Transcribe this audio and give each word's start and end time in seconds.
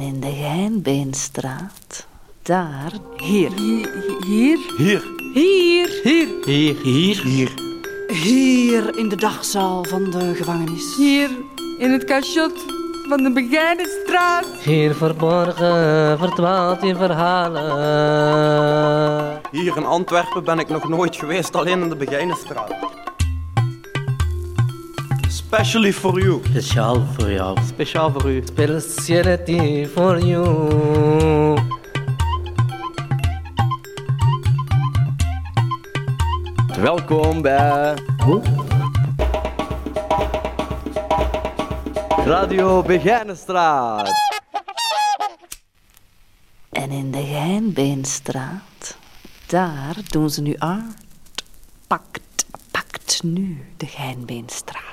En 0.00 0.06
in 0.06 0.20
de 0.20 0.32
Geinbeenstraat, 0.32 2.06
daar... 2.42 2.92
Hier. 3.16 3.52
Hier? 3.52 3.88
Hier. 4.26 4.60
Hier. 4.76 5.02
Hier. 6.02 6.28
Hier. 6.44 6.76
Hier. 6.82 7.22
Hier. 7.22 7.50
Hier 8.08 8.98
in 8.98 9.08
de 9.08 9.16
dagzaal 9.16 9.84
van 9.84 10.10
de 10.10 10.34
gevangenis. 10.34 10.96
Hier. 10.96 11.30
In 11.78 11.92
het 11.92 12.04
cachot 12.04 12.64
van 13.08 13.22
de 13.22 13.32
Begijnenstraat. 13.32 14.46
Hier 14.64 14.94
verborgen 14.94 16.18
verdwaalt 16.18 16.82
in 16.82 16.96
verhalen. 16.96 17.60
Hier 19.50 19.76
in 19.76 19.84
Antwerpen 19.84 20.44
ben 20.44 20.58
ik 20.58 20.68
nog 20.68 20.88
nooit 20.88 21.16
geweest, 21.16 21.54
alleen 21.54 21.82
in 21.82 21.88
de 21.88 21.96
Begijnenstraat. 21.96 22.72
Specially 25.52 25.92
for 25.92 26.20
you. 26.20 26.40
Speciaal 26.44 27.06
voor 27.06 27.30
jou. 27.30 27.58
Speciaal 27.66 28.10
voor 28.12 28.30
u. 28.30 28.42
Speciality 28.44 29.86
for 29.86 30.18
you. 30.18 31.58
Welkom 36.80 37.42
bij 37.42 37.94
Radio 42.24 42.82
Begijnenstraat. 42.82 44.10
En 46.70 46.90
in 46.90 47.10
de 47.10 47.22
Geinbeenstraat, 47.22 48.96
daar 49.46 49.96
doen 50.08 50.30
ze 50.30 50.42
nu 50.42 50.54
art. 50.58 51.44
Pakt, 51.86 52.46
pakt 52.70 53.22
nu 53.22 53.66
de 53.76 53.86
Geinbeenstraat. 53.86 54.89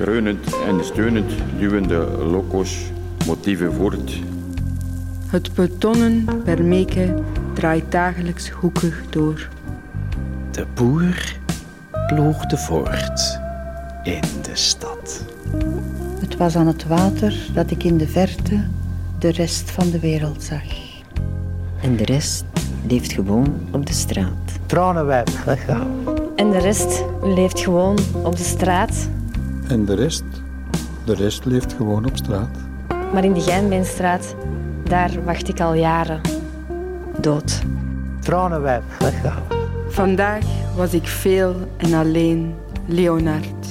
Kreunend 0.00 0.56
en 0.66 0.84
steunend 0.84 1.32
duwen 1.58 1.88
de 1.88 2.26
loco's 2.30 2.78
motieven 3.26 3.72
voort. 3.72 4.18
Het 5.26 5.54
betonnen 5.54 6.24
Bermeke 6.44 7.14
draait 7.52 7.84
dagelijks 7.88 8.50
hoekig 8.50 9.02
door. 9.10 9.48
De 10.50 10.66
boer 10.74 11.36
ploegde 12.06 12.56
voort 12.56 13.40
in 14.02 14.20
de 14.42 14.50
stad. 14.52 15.24
Het 16.20 16.36
was 16.36 16.56
aan 16.56 16.66
het 16.66 16.86
water 16.86 17.50
dat 17.54 17.70
ik 17.70 17.84
in 17.84 17.96
de 17.96 18.08
verte 18.08 18.66
de 19.18 19.30
rest 19.30 19.70
van 19.70 19.90
de 19.90 20.00
wereld 20.00 20.42
zag. 20.42 20.64
En 21.82 21.96
de 21.96 22.04
rest 22.04 22.44
leeft 22.86 23.12
gewoon 23.12 23.60
op 23.70 23.86
de 23.86 23.92
straat. 23.92 24.58
Tranenwijf, 24.66 25.44
weggaan. 25.44 25.90
En 26.36 26.50
de 26.50 26.58
rest 26.58 27.04
leeft 27.22 27.60
gewoon 27.60 27.98
op 28.22 28.36
de 28.36 28.44
straat. 28.44 29.08
En 29.70 29.84
de 29.84 29.94
rest? 29.94 30.24
De 31.04 31.14
rest 31.14 31.44
leeft 31.44 31.72
gewoon 31.72 32.06
op 32.06 32.16
straat. 32.16 32.56
Maar 33.12 33.24
in 33.24 33.32
de 33.32 33.40
Geinbeenstraat, 33.40 34.34
daar 34.84 35.24
wacht 35.24 35.48
ik 35.48 35.60
al 35.60 35.74
jaren. 35.74 36.20
Dood. 37.20 37.62
Tranenwijf, 38.20 38.82
weggaan. 38.98 39.42
Vandaag 39.88 40.44
was 40.76 40.94
ik 40.94 41.06
veel 41.06 41.54
en 41.76 41.94
alleen 41.94 42.54
Leonard. 42.86 43.66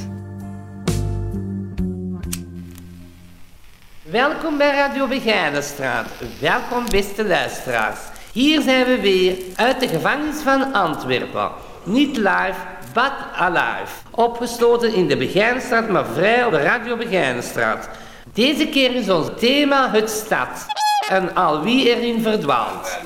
Welkom 4.02 4.58
bij 4.58 4.76
Radio 4.76 5.08
Begijnenstraat. 5.08 6.08
Welkom 6.42 6.84
beste 6.90 7.28
luisteraars. 7.28 8.00
Hier 8.32 8.62
zijn 8.62 8.86
we 8.86 9.02
weer 9.02 9.38
uit 9.56 9.80
de 9.80 9.88
gevangenis 9.88 10.42
van 10.42 10.74
Antwerpen. 10.74 11.50
Niet 11.84 12.18
live, 12.18 12.56
but 12.94 13.12
alive. 13.36 13.92
Opgesloten 14.12 14.94
in 14.94 15.08
de 15.08 15.18
Begijnenstraat, 15.18 15.90
maar 15.90 16.06
vrij 16.06 16.46
op 16.46 16.52
de 16.52 16.62
Radio 16.62 16.98
Begijnenstraat. 16.98 17.90
Deze 18.34 18.68
keer 18.68 18.96
is 18.96 19.10
ons 19.10 19.28
thema 19.38 19.92
het 19.92 20.10
stad. 20.10 20.66
En 21.10 21.36
al 21.36 21.62
wie 21.62 21.96
erin 21.96 22.22
verdwaalt. 22.22 23.00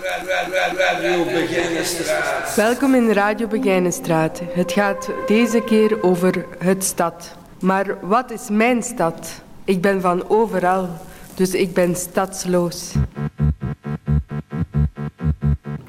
Welkom 2.56 2.96
in 2.96 3.12
Radio 3.12 3.48
Begijnenstraat. 3.48 4.42
Het 4.54 4.72
gaat 4.72 5.10
deze 5.28 5.62
keer 5.62 6.04
over 6.04 6.46
het 6.60 6.84
stad. 6.84 7.36
Maar 7.60 7.86
wat 8.02 8.32
is 8.32 8.50
mijn 8.50 8.84
stad? 8.84 9.42
Ik 9.66 9.82
ben 9.82 10.02
van 10.02 10.30
overal, 10.30 10.90
dus 11.36 11.54
ik 11.54 11.74
ben 11.74 11.96
stadsloos. 11.96 12.92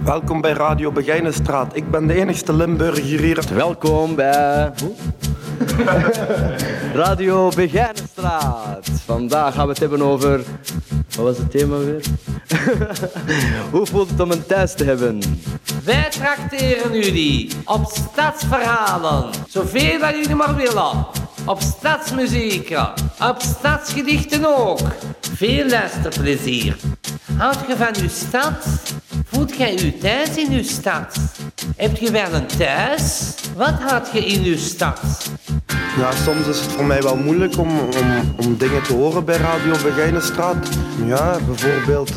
Welkom 0.05 0.41
bij 0.41 0.53
Radio 0.53 0.93
Begijnenstraat. 0.93 1.77
Ik 1.77 1.91
ben 1.91 2.07
de 2.07 2.15
enigste 2.15 2.53
Limburger 2.53 3.03
hier. 3.03 3.45
Welkom 3.55 4.15
bij 4.15 4.73
Radio 6.95 7.49
Begijnenstraat. 7.49 8.91
Vandaag 9.05 9.55
gaan 9.55 9.65
we 9.65 9.71
het 9.71 9.81
hebben 9.81 10.03
over... 10.03 10.41
Wat 11.17 11.25
was 11.25 11.39
het 11.39 11.51
thema 11.51 11.77
weer? 11.77 12.05
Hoe 13.73 13.87
voelt 13.87 14.11
het 14.11 14.21
om 14.21 14.31
een 14.31 14.47
thuis 14.47 14.75
te 14.75 14.85
hebben? 14.85 15.19
Wij 15.85 16.11
trakteren 16.11 16.93
jullie 16.93 17.51
op 17.65 17.85
stadsverhalen. 17.85 19.31
Zoveel 19.49 19.99
dat 19.99 20.11
jullie 20.11 20.35
maar 20.35 20.57
willen. 20.57 21.07
Op 21.47 21.61
stadsmuziek, 21.61 22.77
op 23.21 23.37
stadsgedichten 23.39 24.59
ook. 24.59 24.81
Veel 25.21 25.69
luisterplezier. 25.69 26.77
Houd 27.37 27.59
je 27.69 27.77
van 27.77 28.03
uw 28.03 28.09
stad? 28.09 28.67
Voelt 29.35 29.57
jij 29.57 29.83
u 29.83 29.99
thuis 29.99 30.37
in 30.37 30.53
uw 30.53 30.63
stad? 30.63 31.19
Heb 31.77 31.97
je 31.97 32.11
wel 32.11 32.33
een 32.33 32.47
thuis? 32.47 33.35
Wat 33.57 33.75
had 33.81 34.11
je 34.13 34.27
in 34.27 34.45
uw 34.45 34.57
stad? 34.57 35.01
Ja, 35.97 36.13
soms 36.13 36.47
is 36.47 36.61
het 36.61 36.73
voor 36.73 36.85
mij 36.85 37.03
wel 37.03 37.17
moeilijk 37.17 37.59
om, 37.59 37.79
om, 37.79 38.35
om 38.37 38.57
dingen 38.57 38.83
te 38.83 38.93
horen 38.93 39.25
bij 39.25 39.37
Radio 39.37 39.73
Begijnenstraat. 39.83 40.69
Ja, 41.07 41.39
bijvoorbeeld 41.47 42.13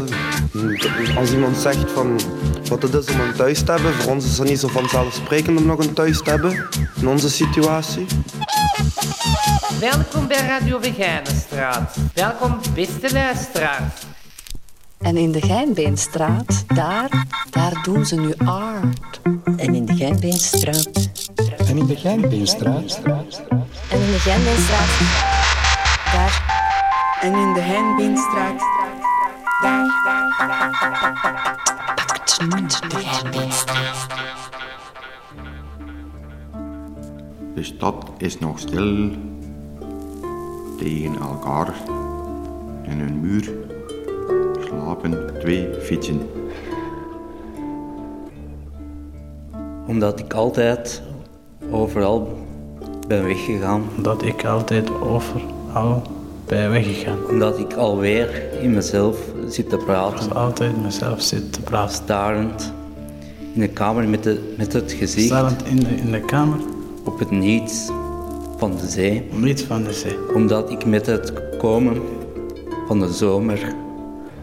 eh, 0.55 1.17
als 1.17 1.31
iemand 1.31 1.57
zegt 1.57 1.91
van 1.91 2.19
wat 2.69 2.81
het 2.81 2.93
is 2.93 3.13
om 3.13 3.19
een 3.19 3.33
thuis 3.33 3.63
te 3.63 3.71
hebben. 3.71 3.93
Voor 3.93 4.11
ons 4.11 4.25
is 4.25 4.37
het 4.37 4.47
niet 4.47 4.59
zo 4.59 4.67
vanzelfsprekend 4.67 5.57
om 5.57 5.65
nog 5.65 5.79
een 5.79 5.93
thuis 5.93 6.21
te 6.23 6.29
hebben 6.29 6.67
in 6.99 7.07
onze 7.07 7.29
situatie. 7.29 8.05
Welkom 9.79 10.27
bij 10.27 10.47
Radio 10.47 10.79
Begijnenstraat. 10.79 11.95
Welkom 12.13 12.59
beste 12.73 13.13
luisteraars. 13.13 13.93
En 15.07 15.17
in 15.17 15.31
de 15.31 15.41
Geinbeenstraat, 15.41 16.63
daar, 16.67 17.25
daar 17.49 17.83
doen 17.83 18.05
ze 18.05 18.15
nu 18.15 18.33
art. 18.45 19.21
En 19.57 19.75
in 19.75 19.85
de 19.85 19.95
Geinbeenstraat. 19.95 21.09
En 21.67 21.77
in 21.77 21.85
de 21.85 21.95
Geinbeenstraat. 21.95 23.01
En 23.89 23.99
in 23.99 24.11
de 24.11 24.19
Geinbeenstraat, 24.19 24.89
daar. 26.13 26.43
En 27.21 27.33
in 27.33 27.53
de 27.53 27.59
Heinbeenstraat, 27.59 28.61
daar. 29.61 29.85
Pakt 31.95 32.41
nu 32.41 32.65
de 32.89 33.05
Geinbeenstraat. 33.05 34.07
De 37.55 37.63
stad 37.63 38.11
is 38.17 38.39
nog 38.39 38.59
stil 38.59 39.11
tegen 40.77 41.19
elkaar. 41.19 41.73
En 42.83 42.99
een 42.99 43.19
muur 43.19 43.66
slapen 44.67 45.39
twee 45.39 45.67
fietsen. 45.81 46.21
Omdat 49.87 50.19
ik 50.19 50.33
altijd 50.33 51.01
overal 51.71 52.37
ben 53.07 53.23
weggegaan. 53.23 53.83
Omdat 53.97 54.23
ik 54.23 54.45
altijd 54.45 54.89
overal 55.01 56.01
ben 56.45 56.71
weggegaan. 56.71 57.17
Omdat 57.29 57.59
ik 57.59 57.73
alweer 57.73 58.43
in 58.61 58.73
mezelf 58.73 59.17
zit 59.47 59.69
te 59.69 59.77
praten. 59.77 60.25
Ik 60.25 60.33
altijd 60.33 60.81
mezelf 60.81 61.21
zit 61.21 61.53
te 61.53 61.61
praten. 61.61 61.95
Starend 61.95 62.73
in 63.53 63.61
de 63.61 63.67
kamer 63.69 64.07
met, 64.07 64.23
de, 64.23 64.53
met 64.57 64.73
het 64.73 64.91
gezicht. 64.91 65.25
Starend 65.25 65.65
in 65.65 65.79
de, 65.79 65.95
in 65.95 66.11
de 66.11 66.25
kamer. 66.25 66.59
Op 67.03 67.19
het 67.19 67.31
niets 67.31 67.89
van 68.57 68.71
de 68.71 68.87
zee. 68.87 69.23
Niets 69.31 69.63
van 69.63 69.83
de 69.83 69.93
zee. 69.93 70.33
Omdat 70.33 70.71
ik 70.71 70.85
met 70.85 71.05
het 71.05 71.33
komen 71.57 72.01
van 72.87 72.99
de 72.99 73.13
zomer 73.13 73.75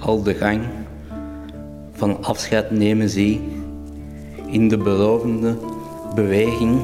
al 0.05 0.23
de 0.23 0.35
gang 0.35 0.61
van 1.93 2.25
afscheid 2.25 2.71
nemen 2.71 3.09
zie. 3.09 3.41
In 4.47 4.69
de 4.69 4.77
belovende 4.77 5.57
beweging 6.15 6.81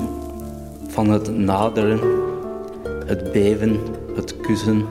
van 0.89 1.11
het 1.11 1.37
naderen, 1.37 2.01
het 3.07 3.33
beven, 3.33 3.77
het 4.15 4.37
kussen, 4.37 4.85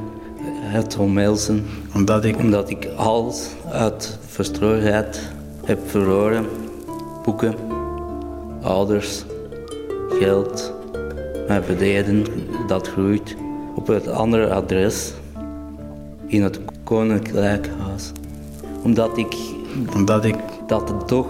het 0.52 0.98
omhelzen. 0.98 1.66
Omdat 1.96 2.26
ik, 2.26 2.38
Omdat 2.38 2.70
ik 2.70 2.88
alles 2.96 3.50
uit 3.72 4.18
verstrooidheid 4.28 5.30
heb 5.66 5.80
verloren. 5.90 6.46
Boeken, 7.24 7.56
ouders, 8.62 9.26
geld, 10.10 10.74
mijn 11.48 11.64
verleden 11.64 12.26
dat 12.68 12.88
groeit 12.88 13.36
op 13.76 13.88
het 13.88 14.08
andere 14.08 14.54
adres 14.54 15.14
in 16.28 16.44
het 16.44 16.60
koninklijk 16.84 17.70
huis. 17.78 17.89
Omdat 18.84 19.18
ik, 19.18 19.36
omdat 19.96 20.26
ik 20.26 20.36
dat 20.68 20.90
het 20.90 21.08
toch 21.08 21.28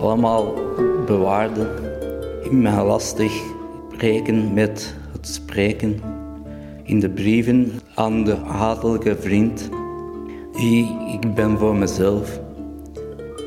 allemaal 0.00 0.54
bewaarde 1.06 1.68
in 2.50 2.62
mijn 2.62 2.84
lastig 2.84 3.32
reken 3.98 4.54
met 4.54 4.94
het 5.12 5.28
spreken 5.28 6.00
in 6.82 7.00
de 7.00 7.10
brieven 7.10 7.72
aan 7.94 8.24
de 8.24 8.36
hatelijke 8.36 9.16
vriend. 9.20 9.68
Die 10.52 10.96
ik 11.12 11.34
ben 11.34 11.58
voor 11.58 11.76
mezelf. 11.76 12.40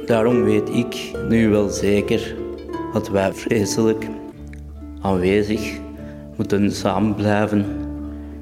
Daarom 0.06 0.44
weet 0.44 0.70
ik 0.70 1.12
nu 1.30 1.50
wel 1.50 1.70
zeker 1.70 2.36
dat 2.94 3.10
wij 3.10 3.34
vreselijk 3.34 4.08
aanwezig 5.02 5.80
moeten 6.36 6.72
samen 6.72 7.16
blijven. 7.16 7.66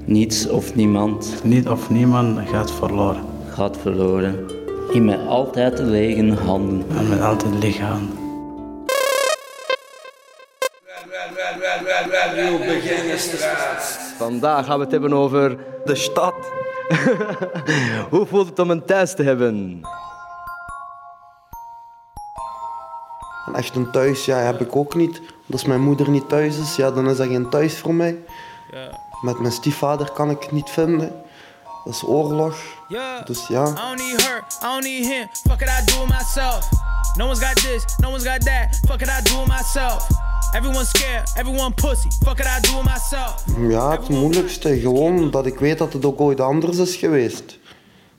Niets 0.06 0.50
of 0.50 0.75
niemand. 0.75 1.42
Niet 1.44 1.68
of 1.69 1.89
niemand 1.89 2.39
gaat 2.50 2.71
verloren. 2.71 3.37
Gaat 3.57 3.77
verloren. 3.77 4.50
In 4.92 5.06
mijn 5.06 5.27
altijd 5.27 5.80
lege 5.80 6.33
handen. 6.33 6.98
En 6.98 7.09
met 7.09 7.21
altijd 7.21 7.54
lege 7.54 7.83
handen. 7.83 8.18
Vandaag 14.18 14.65
gaan 14.65 14.77
we 14.77 14.83
het 14.83 14.92
hebben 14.92 15.13
over 15.13 15.57
de 15.86 15.95
stad. 15.95 16.33
Hoe 18.09 18.25
voelt 18.25 18.48
het 18.48 18.59
om 18.59 18.69
een 18.69 18.86
thuis 18.86 19.15
te 19.15 19.24
hebben? 19.24 19.81
En 23.45 23.56
echt 23.56 23.75
een 23.75 23.92
thuis, 23.92 24.25
ja, 24.25 24.38
heb 24.38 24.62
ik 24.62 24.75
ook 24.75 24.95
niet. 24.95 25.21
Als 25.51 25.65
mijn 25.65 25.81
moeder 25.81 26.09
niet 26.09 26.30
thuis 26.30 26.59
is, 26.59 26.75
ja, 26.75 26.92
dan 26.92 27.09
is 27.09 27.18
dat 27.18 27.27
geen 27.27 27.50
thuis 27.50 27.80
voor 27.80 27.94
mij. 27.94 28.18
Ja. 28.71 28.89
Met 29.21 29.39
mijn 29.39 29.54
stiefvader 29.54 30.12
kan 30.12 30.30
ik 30.30 30.42
het 30.42 30.51
niet 30.51 30.69
vinden. 30.69 31.25
Dat 31.88 31.95
is 31.95 32.04
oorlog. 32.04 32.56
Dus 33.25 33.48
ja. 33.48 33.68
I 33.68 33.74
don't 33.74 33.98
need 33.98 34.22
her, 34.22 34.44
I 34.62 34.66
don't 34.66 34.84
need 34.84 35.06
him. 35.06 35.28
Fuck 35.48 35.62
it, 35.62 35.69
I 35.69 35.86
do 35.86 36.04
it 36.04 36.10
myself. 36.10 36.69
No 37.16 37.25
one's 37.25 37.39
got 37.39 37.56
this, 37.56 37.98
no 37.98 38.10
one's 38.10 38.24
got 38.24 38.42
that. 38.45 38.80
Fuck 38.88 39.01
it, 39.01 39.07
I 39.07 39.22
do 39.22 39.42
it 39.42 39.48
myself. 39.48 40.07
Everyone's 40.51 40.89
scared, 40.89 41.24
everyone 41.36 41.74
pussy. 41.74 42.10
Fuck 42.25 42.39
it, 42.39 42.45
I 42.45 42.60
do 42.62 42.80
it 42.80 42.84
myself. 42.84 43.44
Ja, 43.69 43.92
het 43.92 44.10
moeilijkste. 44.10 44.80
Gewoon 44.80 45.31
dat 45.31 45.45
ik 45.45 45.60
weet 45.60 45.78
dat 45.78 45.94
het 45.94 46.06
ook 46.06 46.22
ooit 46.22 46.39
anders 46.39 46.78
is 46.78 46.95
geweest. 46.95 47.60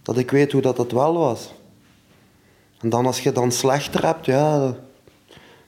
Dat 0.02 0.18
ik 0.18 0.30
weet 0.30 0.52
hoe 0.52 0.62
dat 0.62 0.78
het 0.78 0.92
wel 0.92 1.18
was. 1.18 1.52
En 2.80 2.88
dan 2.88 3.06
als 3.06 3.20
je 3.20 3.32
dan 3.32 3.52
slechter 3.52 4.04
hebt, 4.04 4.26
ja, 4.26 4.74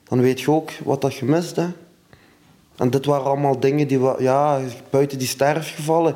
dan 0.03 0.21
weet 0.21 0.41
je 0.41 0.51
ook 0.51 0.71
wat 0.83 1.01
dat 1.01 1.15
je 1.15 1.25
mist. 1.25 1.55
Hè. 1.55 1.67
En 2.75 2.89
dit 2.89 3.05
waren 3.05 3.25
allemaal 3.25 3.59
dingen 3.59 3.87
die, 3.87 3.99
ja, 4.19 4.59
buiten 4.89 5.17
die 5.17 5.27
sterfgevallen. 5.27 6.15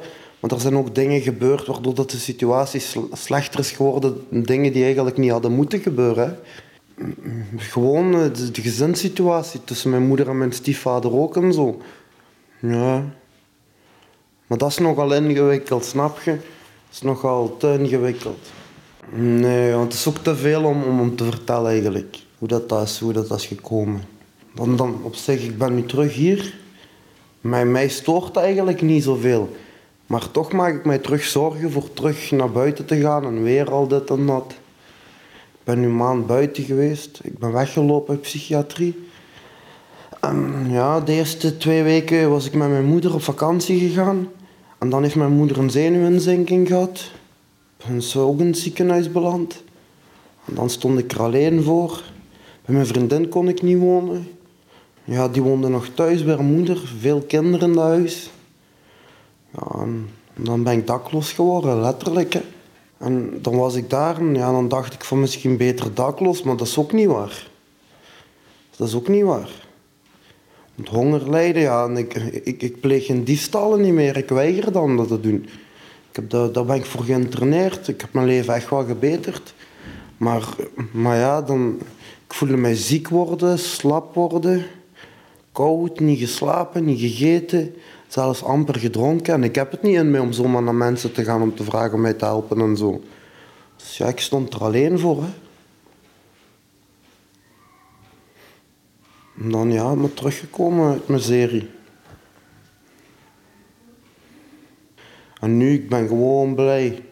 Er 0.51 0.59
zijn 0.59 0.77
ook 0.77 0.95
dingen 0.95 1.21
gebeurd 1.21 1.67
waardoor 1.67 1.93
dat 1.93 2.11
de 2.11 2.17
situatie 2.17 2.79
sl- 2.79 3.13
slechter 3.13 3.59
is 3.59 3.71
geworden. 3.71 4.25
Dingen 4.29 4.73
die 4.73 4.83
eigenlijk 4.83 5.17
niet 5.17 5.31
hadden 5.31 5.51
moeten 5.51 5.79
gebeuren. 5.79 6.39
Gewoon 7.57 8.13
eh, 8.13 8.33
de, 8.51 8.61
gezinssituatie 8.61 9.63
tussen 9.63 9.89
mijn 9.89 10.07
moeder 10.07 10.29
en 10.29 10.37
mijn 10.37 10.51
stiefvader 10.51 11.13
ook 11.13 11.35
en 11.35 11.53
zo. 11.53 11.81
Ja. 12.59 13.03
Maar 14.47 14.57
dat 14.57 14.69
is 14.69 14.77
nogal 14.77 15.13
ingewikkeld, 15.13 15.85
snap 15.85 16.19
je? 16.19 16.31
Dat 16.31 16.91
is 16.91 17.01
nogal 17.01 17.57
te 17.57 17.77
ingewikkeld. 17.79 18.51
Nee, 19.13 19.73
want 19.73 19.83
het 19.83 19.93
is 19.93 20.07
ook 20.07 20.17
te 20.17 20.35
veel 20.35 20.63
om, 20.63 20.83
om, 20.83 20.99
om 20.99 21.15
te 21.15 21.23
vertellen 21.23 21.71
eigenlijk. 21.71 22.17
Hoe 22.37 22.47
dat, 22.47 22.69
dat 22.69 22.83
is, 22.87 22.99
hoe 22.99 23.13
dat, 23.13 23.31
is 23.31 23.45
gekomen. 23.45 24.01
Dan, 24.53 24.75
dan 24.75 24.99
op 25.03 25.15
zich, 25.15 25.43
ik 25.43 25.57
ben 25.57 25.75
nu 25.75 25.85
terug 25.85 26.13
hier. 26.13 26.53
Mij, 27.41 27.65
mij 27.65 27.87
stoort 27.87 28.35
eigenlijk 28.35 28.81
niet 28.81 29.03
zoveel. 29.03 29.55
Maar 30.07 30.31
toch 30.31 30.51
maak 30.51 30.75
ik 30.75 30.85
mij 30.85 30.97
terug 30.97 31.23
zorgen 31.23 31.71
voor 31.71 31.93
terug 31.93 32.31
naar 32.31 32.51
buiten 32.51 32.85
te 32.85 32.99
gaan 32.99 33.25
en 33.25 33.43
weer 33.43 33.71
al 33.71 33.87
dit 33.87 34.09
en 34.09 34.25
dat. 34.25 34.55
Ik 35.51 35.63
ben 35.63 35.79
nu 35.79 35.85
een 35.85 35.95
maand 35.95 36.27
buiten 36.27 36.63
geweest. 36.63 37.19
Ik 37.23 37.39
ben 37.39 37.51
weggelopen 37.51 38.13
uit 38.13 38.21
psychiatrie. 38.21 39.07
En 40.19 40.65
ja, 40.69 40.99
de 40.99 41.13
eerste 41.13 41.57
twee 41.57 41.83
weken 41.83 42.29
was 42.29 42.45
ik 42.45 42.53
met 42.53 42.69
mijn 42.69 42.85
moeder 42.85 43.13
op 43.13 43.21
vakantie 43.21 43.79
gegaan. 43.79 44.27
En 44.77 44.89
dan 44.89 45.03
heeft 45.03 45.15
mijn 45.15 45.31
moeder 45.31 45.57
een 45.57 45.69
zenuwinzinking 45.69 46.67
gehad. 46.67 47.11
En 47.85 47.95
is 47.95 48.17
ook 48.17 48.39
in 48.39 48.47
het 48.47 48.57
ziekenhuis 48.57 49.11
beland. 49.11 49.63
En 50.45 50.55
dan 50.55 50.69
stond 50.69 50.99
ik 50.99 51.11
er 51.11 51.21
alleen 51.21 51.63
voor. 51.63 52.03
Bij 52.65 52.75
mijn 52.75 52.87
vriendin 52.87 53.29
kon 53.29 53.47
ik 53.47 53.61
niet 53.61 53.77
wonen. 53.77 54.27
Ja, 55.03 55.27
die 55.27 55.41
woonde 55.41 55.67
nog 55.67 55.87
thuis 55.93 56.23
bij 56.23 56.35
haar 56.35 56.43
moeder. 56.43 56.93
Veel 56.99 57.21
kinderen 57.21 57.71
in 57.71 57.77
huis. 57.77 58.29
Ja, 59.55 59.85
dan 60.35 60.63
ben 60.63 60.77
ik 60.77 60.87
dakloos 60.87 61.33
geworden, 61.33 61.81
letterlijk. 61.81 62.33
Hè. 62.33 62.41
En 62.97 63.39
dan 63.41 63.57
was 63.57 63.75
ik 63.75 63.89
daar 63.89 64.17
en 64.17 64.35
ja, 64.35 64.51
dan 64.51 64.67
dacht 64.67 64.93
ik 64.93 65.03
van 65.03 65.19
misschien 65.19 65.57
beter 65.57 65.93
dakloos, 65.93 66.43
maar 66.43 66.57
dat 66.57 66.67
is 66.67 66.77
ook 66.77 66.91
niet 66.91 67.07
waar. 67.07 67.47
Dat 68.75 68.87
is 68.87 68.95
ook 68.95 69.07
niet 69.07 69.23
waar. 69.23 69.49
Want 70.75 70.89
honger 70.89 71.29
lijden, 71.29 71.61
ja, 71.61 71.85
en 71.85 71.97
ik, 71.97 72.13
ik, 72.43 72.61
ik 72.61 72.79
pleeg 72.79 73.05
geen 73.05 73.23
diefstallen 73.23 73.81
niet 73.81 73.93
meer. 73.93 74.17
Ik 74.17 74.29
weiger 74.29 74.71
dan 74.71 74.97
dat 74.97 75.07
te 75.07 75.19
doen. 75.19 75.49
Ik 76.09 76.15
heb 76.15 76.29
daar, 76.29 76.51
daar 76.51 76.65
ben 76.65 76.75
ik 76.75 76.85
voor 76.85 77.03
geïnterneerd. 77.03 77.87
Ik 77.87 78.01
heb 78.01 78.13
mijn 78.13 78.25
leven 78.25 78.53
echt 78.53 78.69
wel 78.69 78.85
gebeterd. 78.85 79.53
Maar, 80.17 80.43
maar 80.91 81.17
ja, 81.17 81.41
dan, 81.41 81.77
ik 82.27 82.33
voelde 82.33 82.57
mij 82.57 82.75
ziek 82.75 83.09
worden, 83.09 83.59
slap 83.59 84.13
worden. 84.13 84.65
Koud, 85.51 85.99
niet 85.99 86.19
geslapen, 86.19 86.85
niet 86.85 86.99
gegeten. 86.99 87.75
Zelfs 88.07 88.43
amper 88.43 88.79
gedronken. 88.79 89.33
En 89.33 89.43
ik 89.43 89.55
heb 89.55 89.71
het 89.71 89.81
niet 89.81 89.95
in 89.95 90.11
mij 90.11 90.19
om 90.19 90.31
zomaar 90.31 90.63
naar 90.63 90.75
mensen 90.75 91.13
te 91.13 91.23
gaan 91.23 91.41
om 91.41 91.55
te 91.55 91.63
vragen 91.63 91.93
om 91.93 92.01
mij 92.01 92.13
te 92.13 92.25
helpen 92.25 92.59
en 92.59 92.77
zo. 92.77 93.03
Dus 93.77 93.97
ja, 93.97 94.07
ik 94.07 94.19
stond 94.19 94.53
er 94.53 94.63
alleen 94.63 94.99
voor. 94.99 95.23
Hè. 95.23 95.29
En 99.43 99.51
dan 99.51 99.71
ja, 99.71 99.95
maar 99.95 100.13
teruggekomen 100.13 100.91
uit 100.91 101.07
mijn 101.07 101.21
serie. 101.21 101.69
En 105.39 105.57
nu, 105.57 105.73
ik 105.73 105.89
ben 105.89 106.07
gewoon 106.07 106.55
blij. 106.55 107.03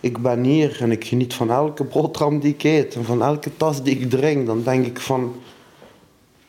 Ik 0.00 0.18
ben 0.18 0.44
hier 0.44 0.80
en 0.80 0.90
ik 0.90 1.04
geniet 1.04 1.34
van 1.34 1.50
elke 1.50 1.84
boterham 1.84 2.40
die 2.40 2.54
ik 2.54 2.62
eet 2.62 2.94
en 2.94 3.04
van 3.04 3.22
elke 3.22 3.56
tas 3.56 3.82
die 3.82 3.98
ik 3.98 4.10
drink. 4.10 4.46
Dan 4.46 4.62
denk 4.62 4.86
ik 4.86 5.00
van... 5.00 5.34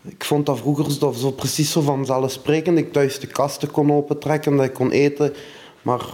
Ik 0.07 0.23
vond 0.23 0.45
dat 0.45 0.57
vroeger 0.57 0.91
zo, 0.91 1.11
zo 1.11 1.31
precies 1.31 1.71
zo 1.71 1.81
vanzelfsprekend. 1.81 2.77
Ik 2.77 2.93
thuis 2.93 3.19
de 3.19 3.27
kasten 3.27 3.71
kon 3.71 3.91
opentrekken, 3.91 4.55
dat 4.55 4.65
ik 4.65 4.73
kon 4.73 4.91
eten. 4.91 5.33
Maar, 5.81 6.05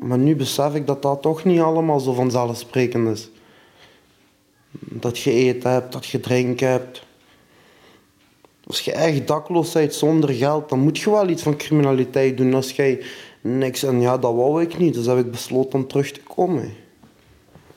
maar 0.00 0.18
nu 0.18 0.36
besef 0.36 0.74
ik 0.74 0.86
dat 0.86 1.02
dat 1.02 1.22
toch 1.22 1.44
niet 1.44 1.60
allemaal 1.60 2.00
zo 2.00 2.12
vanzelfsprekend 2.12 3.08
is. 3.08 3.30
Dat 4.70 5.18
je 5.18 5.30
eten 5.30 5.70
hebt, 5.70 5.92
dat 5.92 6.06
je 6.06 6.20
drinken 6.20 6.68
hebt. 6.68 7.02
Als 8.66 8.80
je 8.80 8.92
echt 8.92 9.26
dakloos 9.26 9.72
bent 9.72 9.94
zonder 9.94 10.30
geld, 10.30 10.68
dan 10.68 10.78
moet 10.78 10.98
je 10.98 11.10
wel 11.10 11.28
iets 11.28 11.42
van 11.42 11.56
criminaliteit 11.56 12.36
doen. 12.36 12.54
Als 12.54 12.70
jij 12.70 13.02
niks... 13.40 13.82
En 13.82 14.00
ja, 14.00 14.18
dat 14.18 14.34
wou 14.34 14.62
ik 14.62 14.78
niet, 14.78 14.94
dus 14.94 15.06
heb 15.06 15.18
ik 15.18 15.30
besloten 15.30 15.78
om 15.78 15.86
terug 15.86 16.12
te 16.12 16.20
komen. 16.34 16.72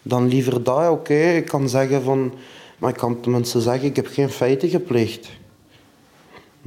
Dan 0.02 0.28
liever 0.28 0.64
dat, 0.64 0.90
oké, 0.90 1.32
ik 1.32 1.46
kan 1.46 1.70
zeggen 1.70 2.04
van... 2.04 2.34
Maar 2.78 2.90
ik 2.90 2.98
kan 2.98 3.20
tenminste 3.20 3.62
zeggen, 3.62 3.88
ik 3.88 3.96
heb 3.96 4.08
geen 4.08 4.30
feiten 4.30 4.70
gepleegd. 4.70 5.30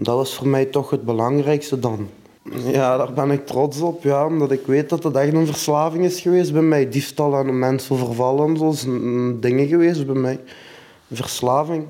Dat 0.02 0.16
was 0.16 0.35
voor 0.35 0.49
mij 0.49 0.64
toch 0.64 0.90
het 0.90 1.04
belangrijkste 1.04 1.78
dan. 1.78 2.09
Ja, 2.52 2.97
daar 2.97 3.12
ben 3.12 3.30
ik 3.30 3.47
trots 3.47 3.80
op, 3.80 4.02
ja, 4.02 4.26
omdat 4.26 4.50
ik 4.50 4.66
weet 4.66 4.88
dat 4.88 5.02
het 5.02 5.16
echt 5.16 5.33
een 5.33 5.47
verslaving 5.47 6.04
is 6.04 6.21
geweest 6.21 6.52
bij 6.52 6.62
mij. 6.62 6.88
Diefstal 6.88 7.35
en 7.35 7.59
mensen 7.59 7.97
vervallen 7.97 8.49
en 8.49 8.57
zo 8.57 8.71
zijn 8.71 9.40
dingen 9.40 9.66
geweest 9.66 10.07
bij 10.07 10.14
mij. 10.14 10.40
Verslaving. 11.12 11.85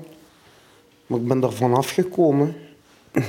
Maar 1.07 1.19
ik 1.19 1.27
ben 1.27 1.39
daarvan 1.39 1.73
afgekomen. 1.73 2.55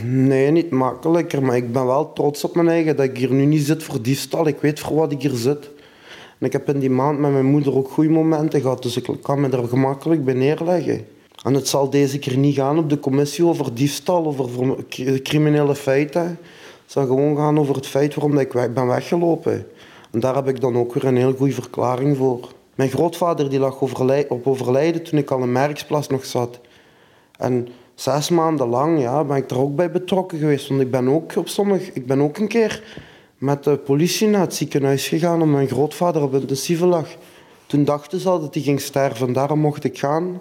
Nee, 0.04 0.50
niet 0.50 0.70
makkelijker, 0.70 1.42
maar 1.42 1.56
ik 1.56 1.72
ben 1.72 1.86
wel 1.86 2.12
trots 2.12 2.44
op 2.44 2.54
mijn 2.54 2.68
eigen 2.68 2.96
dat 2.96 3.04
ik 3.04 3.16
hier 3.16 3.32
nu 3.32 3.44
niet 3.44 3.66
zit 3.66 3.82
voor 3.82 4.02
diefstal. 4.02 4.46
Ik 4.46 4.60
weet 4.60 4.80
voor 4.80 4.96
wat 4.96 5.12
ik 5.12 5.22
hier 5.22 5.34
zit. 5.34 5.70
En 6.38 6.46
ik 6.46 6.52
heb 6.52 6.68
in 6.68 6.78
die 6.78 6.90
maand 6.90 7.18
met 7.18 7.32
mijn 7.32 7.46
moeder 7.46 7.76
ook 7.76 7.90
goede 7.90 8.10
momenten 8.10 8.60
gehad, 8.60 8.82
dus 8.82 8.96
ik 8.96 9.08
kan 9.22 9.40
me 9.40 9.48
er 9.48 9.68
gemakkelijk 9.68 10.24
bij 10.24 10.34
neerleggen. 10.34 11.06
En 11.44 11.54
het 11.54 11.68
zal 11.68 11.90
deze 11.90 12.18
keer 12.18 12.36
niet 12.36 12.54
gaan 12.54 12.78
op 12.78 12.90
de 12.90 13.00
commissie 13.00 13.44
over 13.44 13.74
diefstal, 13.74 14.26
over 14.26 14.84
criminele 15.22 15.74
feiten. 15.74 16.26
Het 16.82 16.92
zal 16.92 17.06
gewoon 17.06 17.36
gaan 17.36 17.58
over 17.58 17.74
het 17.74 17.86
feit 17.86 18.14
waarom 18.14 18.38
ik 18.38 18.52
ben 18.52 18.86
weggelopen. 18.86 19.66
En 20.10 20.20
daar 20.20 20.34
heb 20.34 20.48
ik 20.48 20.60
dan 20.60 20.76
ook 20.76 20.94
weer 20.94 21.04
een 21.04 21.16
heel 21.16 21.34
goede 21.34 21.52
verklaring 21.52 22.16
voor. 22.16 22.48
Mijn 22.74 22.90
grootvader 22.90 23.50
die 23.50 23.58
lag 23.58 23.80
op 24.28 24.46
overlijden 24.46 25.02
toen 25.02 25.18
ik 25.18 25.30
al 25.30 25.42
in 25.42 25.52
Merksplas 25.52 26.08
nog 26.08 26.24
zat. 26.24 26.60
En 27.38 27.68
zes 27.94 28.28
maanden 28.28 28.68
lang 28.68 29.00
ja, 29.00 29.24
ben 29.24 29.36
ik 29.36 29.50
er 29.50 29.58
ook 29.58 29.76
bij 29.76 29.90
betrokken 29.90 30.38
geweest. 30.38 30.68
Want 30.68 30.80
ik 30.80 30.90
ben 30.90 31.08
ook 31.08 31.36
op 31.36 31.48
sommige, 31.48 31.90
ik 31.92 32.06
ben 32.06 32.20
ook 32.20 32.38
een 32.38 32.48
keer 32.48 32.82
met 33.38 33.64
de 33.64 33.76
politie 33.76 34.28
naar 34.28 34.40
het 34.40 34.54
ziekenhuis 34.54 35.08
gegaan 35.08 35.32
omdat 35.32 35.48
mijn 35.48 35.68
grootvader 35.68 36.22
op 36.22 36.34
intensieve 36.34 36.86
lag. 36.86 37.08
Toen 37.66 37.84
dachten 37.84 38.20
ze 38.20 38.28
al 38.28 38.40
dat 38.40 38.54
hij 38.54 38.62
ging 38.62 38.80
sterven, 38.80 39.32
daarom 39.32 39.58
mocht 39.58 39.84
ik 39.84 39.98
gaan. 39.98 40.40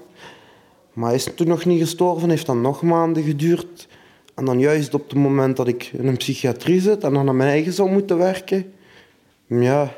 Maar 0.94 1.14
is 1.14 1.30
toen 1.36 1.48
nog 1.48 1.66
niet 1.66 1.80
gestorven, 1.80 2.30
heeft 2.30 2.46
dan 2.46 2.62
nog 2.62 2.82
maanden 2.82 3.24
geduurd. 3.24 3.88
En 4.36 4.46
dan 4.46 4.60
juist 4.60 4.94
op 4.94 5.10
het 5.10 5.18
moment 5.18 5.58
dat 5.58 5.68
ik 5.68 5.84
in 5.94 6.08
een 6.08 6.18
psychiatrie 6.18 6.82
zit 6.82 7.04
en 7.04 7.14
dan 7.14 7.30
aan 7.30 7.36
mijn 7.36 7.50
eigen 7.50 7.74
zou 7.74 7.92
moeten 7.92 8.18
werken, 8.18 8.74
ja, 9.48 9.94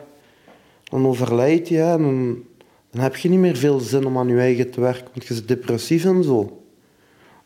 dan 0.84 1.08
overlijdt 1.08 1.68
je 1.68 1.82
en 1.82 2.02
dan, 2.02 2.38
dan 2.92 3.02
heb 3.02 3.16
je 3.16 3.30
niet 3.30 3.40
meer 3.40 3.56
veel 3.56 3.80
zin 3.80 4.06
om 4.06 4.18
aan 4.18 4.28
je 4.28 4.40
eigen 4.40 4.72
te 4.72 4.82
werken, 4.82 5.08
want 5.14 5.28
je 5.28 5.34
bent 5.34 5.48
depressief 5.48 6.06
en 6.06 6.24
zo. 6.24 6.58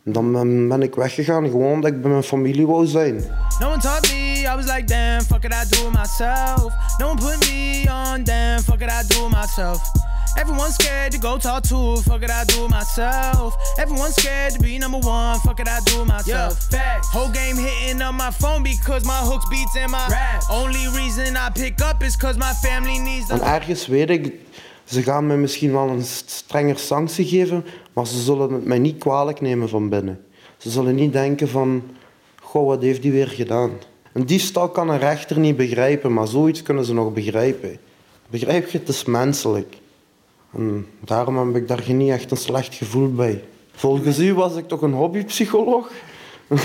Dan 0.03 0.31
ben- 0.31 0.67
ben 0.67 0.81
ik 0.81 0.95
weggegaan, 0.95 1.49
gewoon 1.49 1.71
omdat 1.71 1.91
ik 1.91 2.01
bij 2.01 2.11
mijn 2.11 2.23
familie 2.23 2.67
wou 2.67 2.85
zijn. 2.85 3.15
No 3.59 3.67
one 3.67 3.77
taught 3.77 4.11
me, 4.11 4.41
I 4.41 4.55
was 4.55 4.65
like, 4.65 4.83
damn, 4.83 5.21
fuck 5.21 5.43
it, 5.43 5.53
I 5.53 5.69
do 5.69 5.87
it 5.87 5.93
myself. 5.93 6.73
No 6.97 7.07
one 7.07 7.19
put 7.19 7.49
me 7.49 7.83
on, 7.85 8.23
damn, 8.23 8.63
fuck 8.63 8.81
it, 8.81 8.89
I 8.89 9.07
do 9.07 9.25
it 9.25 9.31
myself. 9.31 10.06
Everyone's 10.37 10.75
scared 10.75 11.11
to 11.13 11.19
go 11.19 11.37
talk 11.37 11.63
to, 11.63 11.97
fuck 12.03 12.21
it, 12.23 12.29
I 12.29 12.43
do 12.45 12.65
it 12.65 12.69
myself. 12.69 13.55
Everyone's 13.79 14.15
scared 14.15 14.53
to 14.53 14.59
be 14.59 14.77
number 14.77 14.99
one, 14.99 15.39
fuck 15.39 15.59
it, 15.59 15.67
I 15.67 15.79
do 15.83 16.01
it 16.01 16.05
myself. 16.07 16.53
Facts. 16.69 17.07
Whole 17.11 17.31
game 17.31 17.57
hitting 17.57 18.01
up 18.01 18.13
my 18.13 18.31
phone 18.31 18.63
because 18.63 19.03
my 19.05 19.21
hooks 19.29 19.45
beats 19.49 19.75
in 19.75 19.89
my 19.91 20.07
rap. 20.09 20.43
Only 20.49 20.87
reason 20.87 21.35
I 21.35 21.49
pick 21.49 21.81
up 21.81 22.03
is 22.03 22.15
cause 22.15 22.37
my 22.37 22.53
family 22.53 22.97
needs 22.97 23.29
En 23.29 23.37
the 23.39 23.45
ergens 23.45 23.87
weet 23.87 24.09
ik, 24.09 24.33
ze 24.83 25.03
gaan 25.03 25.27
mij 25.27 25.37
misschien 25.37 25.71
wel 25.71 25.89
een 25.89 26.03
st- 26.03 26.29
strenger 26.31 26.77
sanctie 26.79 27.25
geven, 27.25 27.65
maar 27.93 28.07
ze 28.07 28.21
zullen 28.21 28.53
het 28.53 28.65
mij 28.65 28.79
niet 28.79 28.97
kwalijk 28.97 29.41
nemen 29.41 29.69
van 29.69 29.89
binnen. 29.89 30.19
Ze 30.57 30.69
zullen 30.69 30.95
niet 30.95 31.13
denken 31.13 31.49
van, 31.49 31.83
goh, 32.41 32.67
wat 32.67 32.81
heeft 32.81 33.01
die 33.01 33.11
weer 33.11 33.27
gedaan? 33.27 33.71
Een 34.13 34.25
diefstal 34.25 34.69
kan 34.69 34.89
een 34.89 34.99
rechter 34.99 35.39
niet 35.39 35.57
begrijpen, 35.57 36.13
maar 36.13 36.27
zoiets 36.27 36.61
kunnen 36.63 36.85
ze 36.85 36.93
nog 36.93 37.13
begrijpen. 37.13 37.77
Begrijp 38.29 38.69
je, 38.69 38.77
het 38.77 38.89
is 38.89 39.05
menselijk. 39.05 39.77
En 40.57 40.87
daarom 40.99 41.37
heb 41.37 41.55
ik 41.55 41.67
daar 41.67 41.93
niet 41.93 42.09
echt 42.09 42.31
een 42.31 42.37
slecht 42.37 42.75
gevoel 42.75 43.13
bij. 43.13 43.43
Volgens 43.71 44.19
u 44.19 44.33
was 44.33 44.55
ik 44.55 44.67
toch 44.67 44.81
een 44.81 44.93
hobbypsycholoog? 44.93 45.91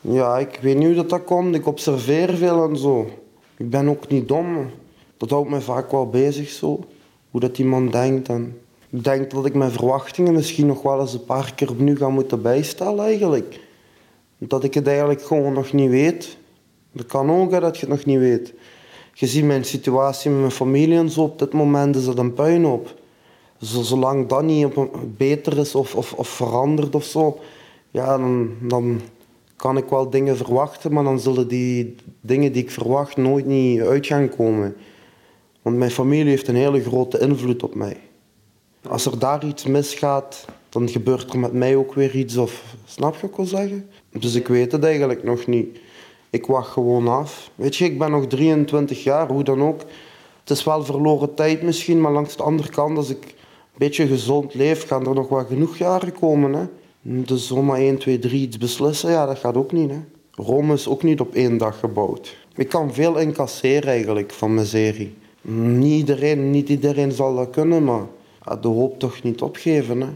ja, 0.00 0.38
ik 0.38 0.58
weet 0.62 0.76
niet 0.76 0.86
hoe 0.86 0.94
dat, 0.94 1.10
dat 1.10 1.24
komt. 1.24 1.54
Ik 1.54 1.66
observeer 1.66 2.34
veel 2.34 2.68
en 2.68 2.76
zo. 2.76 3.10
Ik 3.56 3.70
ben 3.70 3.88
ook 3.88 4.08
niet 4.08 4.28
dom. 4.28 4.70
Dat 5.16 5.30
houdt 5.30 5.50
me 5.50 5.60
vaak 5.60 5.90
wel 5.90 6.08
bezig 6.08 6.48
zo. 6.48 6.84
Hoe 7.30 7.40
dat 7.40 7.58
iemand 7.58 7.92
denkt. 7.92 8.28
En 8.28 8.58
ik 8.90 9.04
denk 9.04 9.30
dat 9.30 9.46
ik 9.46 9.54
mijn 9.54 9.70
verwachtingen 9.70 10.32
misschien 10.32 10.66
nog 10.66 10.82
wel 10.82 11.00
eens 11.00 11.14
een 11.14 11.24
paar 11.24 11.54
keer 11.54 11.70
opnieuw 11.70 11.96
ga 11.96 12.08
moeten 12.08 12.42
bijstellen 12.42 13.04
eigenlijk. 13.04 13.60
Dat 14.38 14.64
ik 14.64 14.74
het 14.74 14.86
eigenlijk 14.86 15.22
gewoon 15.22 15.52
nog 15.52 15.72
niet 15.72 15.90
weet. 15.90 16.36
Dat 16.92 17.06
kan 17.06 17.30
ook 17.30 17.50
dat 17.50 17.78
je 17.78 17.86
het 17.86 17.96
nog 17.96 18.04
niet 18.04 18.18
weet. 18.18 18.54
Gezien 19.14 19.46
mijn 19.46 19.64
situatie 19.64 20.30
met 20.30 20.40
mijn 20.40 20.50
familie 20.50 20.98
en 20.98 21.10
zo, 21.10 21.20
op 21.20 21.38
dit 21.38 21.52
moment 21.52 21.96
is 21.96 22.06
het 22.06 22.18
een 22.18 22.34
puinhoop. 22.34 22.94
Zo, 23.60 23.82
zolang 23.82 24.28
dat 24.28 24.42
niet 24.42 24.64
op 24.64 24.98
beter 25.16 25.58
is 25.58 25.74
of, 25.74 25.94
of, 25.94 26.12
of 26.12 26.28
verandert 26.28 26.94
of 26.94 27.04
zo, 27.04 27.38
ja, 27.90 28.18
dan, 28.18 28.50
dan 28.60 29.00
kan 29.56 29.76
ik 29.76 29.88
wel 29.88 30.10
dingen 30.10 30.36
verwachten, 30.36 30.92
maar 30.92 31.04
dan 31.04 31.20
zullen 31.20 31.48
die 31.48 31.94
dingen 32.20 32.52
die 32.52 32.62
ik 32.62 32.70
verwacht 32.70 33.16
nooit 33.16 33.46
niet 33.46 33.80
uit 33.80 34.06
gaan 34.06 34.28
komen. 34.28 34.76
Want 35.62 35.76
mijn 35.76 35.90
familie 35.90 36.28
heeft 36.28 36.48
een 36.48 36.56
hele 36.56 36.82
grote 36.82 37.18
invloed 37.18 37.62
op 37.62 37.74
mij. 37.74 37.96
Als 38.88 39.06
er 39.06 39.18
daar 39.18 39.44
iets 39.44 39.64
misgaat, 39.64 40.44
dan 40.68 40.88
gebeurt 40.88 41.32
er 41.32 41.38
met 41.38 41.52
mij 41.52 41.76
ook 41.76 41.94
weer 41.94 42.16
iets. 42.16 42.36
Of, 42.36 42.76
snap 42.84 43.14
je 43.14 43.20
wat 43.20 43.30
ik 43.30 43.36
wil 43.36 43.46
zeggen? 43.46 43.90
Dus 44.10 44.34
ik 44.34 44.48
weet 44.48 44.72
het 44.72 44.84
eigenlijk 44.84 45.24
nog 45.24 45.46
niet. 45.46 45.78
Ik 46.34 46.46
wacht 46.46 46.70
gewoon 46.70 47.08
af. 47.08 47.50
Weet 47.54 47.76
je, 47.76 47.84
ik 47.84 47.98
ben 47.98 48.10
nog 48.10 48.26
23 48.26 49.02
jaar, 49.04 49.28
hoe 49.28 49.42
dan 49.42 49.62
ook. 49.62 49.80
Het 50.40 50.50
is 50.50 50.64
wel 50.64 50.84
verloren 50.84 51.34
tijd 51.34 51.62
misschien, 51.62 52.00
maar 52.00 52.12
langs 52.12 52.36
de 52.36 52.42
andere 52.42 52.68
kant, 52.68 52.96
als 52.96 53.10
ik 53.10 53.22
een 53.22 53.78
beetje 53.78 54.06
gezond 54.06 54.54
leef, 54.54 54.86
gaan 54.86 55.06
er 55.06 55.14
nog 55.14 55.28
wel 55.28 55.44
genoeg 55.44 55.76
jaren 55.76 56.12
komen. 56.12 56.52
Hè? 56.52 56.64
Dus 57.02 57.46
zomaar 57.46 57.78
1, 57.78 57.98
2, 57.98 58.18
3 58.18 58.40
iets 58.40 58.58
beslissen, 58.58 59.10
ja, 59.10 59.26
dat 59.26 59.38
gaat 59.38 59.56
ook 59.56 59.72
niet. 59.72 59.90
Hè? 59.90 59.98
Rome 60.30 60.72
is 60.72 60.88
ook 60.88 61.02
niet 61.02 61.20
op 61.20 61.34
één 61.34 61.56
dag 61.58 61.78
gebouwd. 61.78 62.36
Ik 62.54 62.68
kan 62.68 62.94
veel 62.94 63.18
incasseren 63.18 63.88
eigenlijk 63.88 64.32
van 64.32 64.54
mijn 64.54 64.66
serie. 64.66 65.14
Niet 65.42 65.92
iedereen, 65.98 66.50
niet 66.50 66.68
iedereen 66.68 67.12
zal 67.12 67.34
dat 67.34 67.50
kunnen, 67.50 67.84
maar 67.84 68.06
de 68.60 68.68
hoop 68.68 68.98
toch 68.98 69.22
niet 69.22 69.42
opgeven. 69.42 70.00
Hè? 70.00 70.08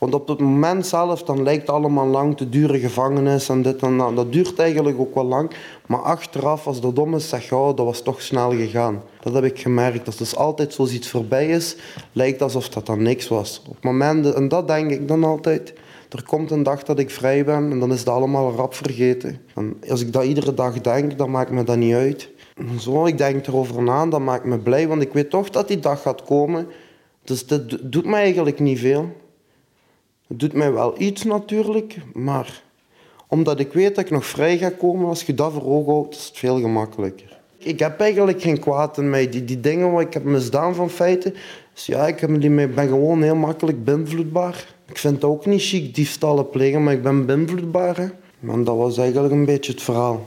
Want 0.00 0.14
op 0.14 0.28
het 0.28 0.40
moment 0.40 0.86
zelf 0.86 1.22
dan 1.22 1.42
lijkt 1.42 1.60
het 1.60 1.70
allemaal 1.70 2.06
lang 2.06 2.36
te 2.36 2.48
duren 2.48 2.80
gevangenis 2.80 3.48
en 3.48 3.62
dit 3.62 3.82
en 3.82 3.98
dat. 3.98 4.16
Dat 4.16 4.32
duurt 4.32 4.58
eigenlijk 4.58 4.98
ook 4.98 5.14
wel 5.14 5.24
lang. 5.24 5.50
Maar 5.86 5.98
achteraf, 5.98 6.66
als 6.66 6.80
de 6.80 6.92
dom 6.92 7.14
is, 7.14 7.28
zeg 7.28 7.52
oh, 7.52 7.76
dat 7.76 7.86
was 7.86 8.02
toch 8.02 8.22
snel 8.22 8.50
gegaan. 8.50 9.02
Dat 9.20 9.34
heb 9.34 9.44
ik 9.44 9.58
gemerkt. 9.58 10.06
Als 10.06 10.16
dus 10.16 10.36
altijd 10.36 10.74
zoiets 10.74 11.08
voorbij 11.08 11.48
is, 11.48 11.76
lijkt 12.12 12.42
alsof 12.42 12.68
dat 12.68 12.86
dan 12.86 13.02
niks 13.02 13.28
was. 13.28 13.62
Op 13.68 13.84
momenten, 13.84 14.34
en 14.34 14.48
dat 14.48 14.68
denk 14.68 14.90
ik 14.90 15.08
dan 15.08 15.24
altijd. 15.24 15.72
Er 16.10 16.24
komt 16.24 16.50
een 16.50 16.62
dag 16.62 16.82
dat 16.82 16.98
ik 16.98 17.10
vrij 17.10 17.44
ben 17.44 17.70
en 17.70 17.78
dan 17.80 17.92
is 17.92 17.98
het 17.98 18.08
allemaal 18.08 18.52
rap 18.52 18.74
vergeten. 18.74 19.40
En 19.54 19.76
als 19.88 20.00
ik 20.00 20.12
dat 20.12 20.24
iedere 20.24 20.54
dag 20.54 20.80
denk, 20.80 21.18
dan 21.18 21.30
maakt 21.30 21.50
me 21.50 21.64
dat 21.64 21.76
niet 21.76 21.94
uit. 21.94 22.30
Zo, 22.78 23.06
ik 23.06 23.18
denk 23.18 23.46
erover 23.46 23.82
na, 23.82 24.06
dat 24.06 24.20
maakt 24.20 24.44
me 24.44 24.58
blij, 24.58 24.88
want 24.88 25.02
ik 25.02 25.12
weet 25.12 25.30
toch 25.30 25.50
dat 25.50 25.68
die 25.68 25.78
dag 25.78 26.02
gaat 26.02 26.22
komen. 26.22 26.66
Dus 27.24 27.46
do- 27.46 27.66
doet 27.82 28.06
mij 28.06 28.22
eigenlijk 28.22 28.60
niet 28.60 28.78
veel. 28.78 29.08
Het 30.30 30.38
doet 30.38 30.52
mij 30.52 30.72
wel 30.72 30.94
iets 30.98 31.24
natuurlijk, 31.24 31.96
maar 32.14 32.62
omdat 33.26 33.60
ik 33.60 33.72
weet 33.72 33.94
dat 33.94 34.04
ik 34.04 34.10
nog 34.10 34.26
vrij 34.26 34.58
ga 34.58 34.70
komen, 34.70 35.08
als 35.08 35.22
je 35.22 35.34
dat 35.34 35.52
voor 35.52 35.64
ogen 35.64 35.92
houdt, 35.92 36.14
is 36.14 36.26
het 36.26 36.38
veel 36.38 36.60
gemakkelijker. 36.60 37.38
Ik 37.58 37.78
heb 37.78 38.00
eigenlijk 38.00 38.42
geen 38.42 38.60
kwaad 38.60 38.98
in 38.98 39.10
mij. 39.10 39.28
Die, 39.28 39.44
die 39.44 39.60
dingen 39.60 39.92
wat 39.92 40.00
ik 40.00 40.12
heb 40.12 40.24
misdaan 40.24 40.74
van 40.74 40.90
feiten, 40.90 41.34
dus 41.74 41.86
ja, 41.86 42.06
ik 42.06 42.20
heb 42.20 42.40
die, 42.40 42.68
ben 42.68 42.88
gewoon 42.88 43.22
heel 43.22 43.34
makkelijk 43.34 43.84
beïnvloedbaar. 43.84 44.66
Ik 44.88 44.98
vind 44.98 45.14
het 45.14 45.24
ook 45.24 45.46
niet 45.46 45.62
chic 45.62 45.94
diefstallen 45.94 46.50
plegen, 46.50 46.84
maar 46.84 46.92
ik 46.92 47.02
ben 47.02 47.26
beïnvloedbaar. 47.26 47.96
Hè. 47.96 48.08
Dat 48.64 48.76
was 48.76 48.98
eigenlijk 48.98 49.32
een 49.32 49.44
beetje 49.44 49.72
het 49.72 49.82
verhaal. 49.82 50.26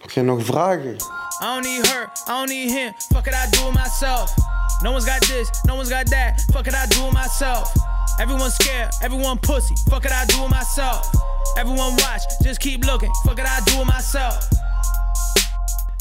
Heb 0.00 0.10
je 0.10 0.22
nog 0.22 0.44
vragen? 0.44 0.90
I 0.90 0.96
don't 1.40 1.64
need 1.64 1.92
her, 1.92 2.02
I 2.02 2.30
don't 2.30 2.48
need 2.48 2.70
him. 2.70 2.92
Fuck 3.14 3.26
it, 3.26 3.34
I 3.34 3.50
do 3.50 3.68
it 3.68 3.74
myself. 3.74 4.34
No 4.82 4.90
one's 4.90 5.04
got 5.04 5.20
this, 5.20 5.50
no 5.62 5.74
one's 5.74 5.88
got 5.88 6.10
that. 6.10 6.44
Fuck 6.52 6.66
it, 6.66 6.74
I 6.74 6.86
do 6.88 7.06
it 7.06 7.12
myself. 7.12 7.91
Everyone's 8.18 8.54
scared, 8.54 8.90
everyone 9.02 9.38
pussy. 9.38 9.74
Fuck 9.90 10.04
it, 10.04 10.12
I 10.12 10.26
do 10.26 10.44
it 10.44 10.50
myself. 10.50 11.10
Everyone 11.56 11.96
watch, 11.96 12.22
just 12.42 12.60
keep 12.60 12.84
looking. 12.84 13.10
Fuck 13.24 13.38
it, 13.38 13.46
I 13.46 13.60
do 13.64 13.80
it 13.80 13.86
myself. 13.86 14.48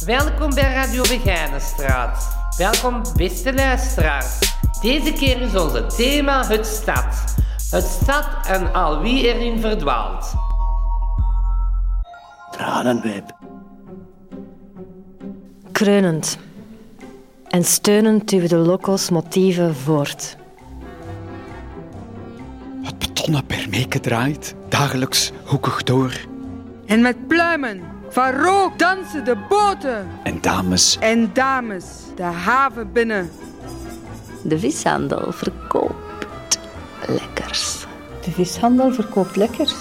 Welkom 0.05 0.53
bij 0.53 0.73
Radio 0.73 1.01
Begijnenstraat. 1.01 2.37
Welkom, 2.57 3.01
beste 3.15 3.53
luisteraars. 3.53 4.39
Deze 4.81 5.13
keer 5.13 5.41
is 5.41 5.55
onze 5.55 5.85
thema 5.85 6.47
het 6.47 6.65
stad. 6.65 7.35
Het 7.69 7.85
stad 8.01 8.25
en 8.47 8.73
al 8.73 9.01
wie 9.01 9.33
erin 9.33 9.59
verdwaalt. 9.59 10.33
Tranenweb. 12.51 13.35
Kreunend 15.71 16.37
en 17.49 17.63
steunend 17.63 18.29
duwen 18.29 18.49
de 18.49 18.57
loco's 18.57 19.09
motieven 19.09 19.75
voort. 19.75 20.39
Tonnen 23.23 23.45
per 23.45 23.99
draait, 24.01 24.55
dagelijks 24.69 25.31
hoekig 25.43 25.83
door. 25.83 26.13
En 26.85 27.01
met 27.01 27.27
pluimen 27.27 27.81
van 28.09 28.31
rook 28.31 28.79
dansen 28.79 29.25
de 29.25 29.37
boten. 29.49 30.07
En 30.23 30.41
dames 30.41 30.97
En 30.99 31.29
dames 31.33 31.85
de 32.15 32.23
haven 32.23 32.91
binnen. 32.91 33.31
De 34.43 34.59
vishandel 34.59 35.31
verkoopt 35.31 36.59
lekkers. 37.07 37.85
De 38.23 38.31
vishandel 38.31 38.93
verkoopt 38.93 39.35
lekkers. 39.35 39.75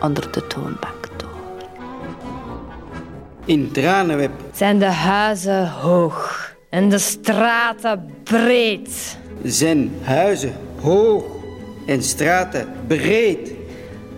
Onder 0.00 0.32
de 0.32 0.46
toonbank 0.46 1.08
door. 1.16 1.30
In 3.44 3.72
Tranenweb 3.72 4.32
Zijn 4.52 4.78
de 4.78 4.84
huizen 4.84 5.70
hoog 5.70 6.52
en 6.70 6.88
de 6.88 6.98
straten 6.98 8.10
breed. 8.24 9.18
zijn 9.42 9.92
huizen 10.02 10.54
hoog 10.80 11.33
en 11.86 12.02
straten 12.02 12.68
breed. 12.86 13.52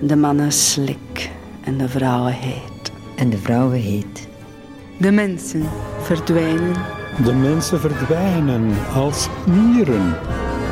De 0.01 0.17
mannen 0.17 0.53
slik 0.53 1.31
en 1.65 1.79
de 1.79 1.89
vrouwen 1.89 2.33
heet. 2.33 2.93
En 3.17 3.31
de 3.31 3.39
vrouwen 3.39 3.79
heet. 3.79 4.29
De 4.99 5.11
mensen 5.11 5.69
verdwijnen. 6.03 6.75
De 7.25 7.33
mensen 7.33 7.81
verdwijnen 7.81 8.75
als 8.95 9.29
mieren. 9.47 10.15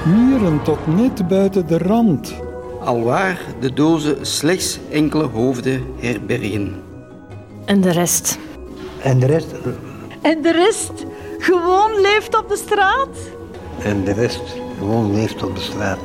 Mieren 0.07 0.63
tot 0.63 0.97
net 0.97 1.29
buiten 1.29 1.67
de 1.67 1.79
rand. 1.79 2.35
Alwaar 2.81 3.41
de 3.61 3.73
dozen 3.73 4.27
slechts 4.27 4.79
enkele 4.91 5.25
hoofden 5.25 5.83
herbergen. 5.99 6.83
En 7.65 7.81
de 7.81 7.91
rest. 7.91 8.39
En 9.03 9.19
de 9.19 9.27
rest... 9.27 9.55
En 10.23 10.43
de 10.43 10.53
rest 10.53 10.93
gewoon 11.39 12.01
leeft 12.01 12.39
op 12.39 12.49
de 12.49 12.57
straat? 12.57 13.17
En 13.83 14.05
de 14.05 14.13
rest 14.13 14.43
gewoon 14.79 15.15
leeft 15.15 15.43
op 15.43 15.55
de 15.55 15.61
straat. 15.61 15.99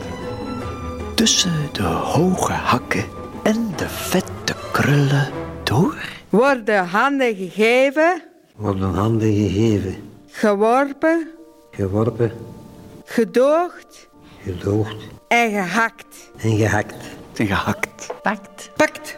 Tussen 1.20 1.70
de 1.72 1.84
hoge 1.84 2.52
hakken 2.52 3.04
en 3.44 3.74
de 3.76 3.90
vette 3.90 4.56
krullen 4.72 5.28
door. 5.64 5.96
Worden 6.30 6.86
handen 6.86 7.36
gegeven, 7.36 8.24
Worden 8.56 8.94
handen 8.94 9.34
gegeven, 9.34 9.96
geworpen, 10.28 11.28
geworpen, 11.72 12.32
gedoogd 13.06 14.10
gedoogd 14.44 14.96
en 15.28 15.52
gehakt. 15.52 16.32
en 16.38 16.58
gehakt. 16.58 16.96
En 17.36 17.48
gehakt. 17.48 18.08
Pakt. 18.22 18.70
Pakt. 18.76 19.18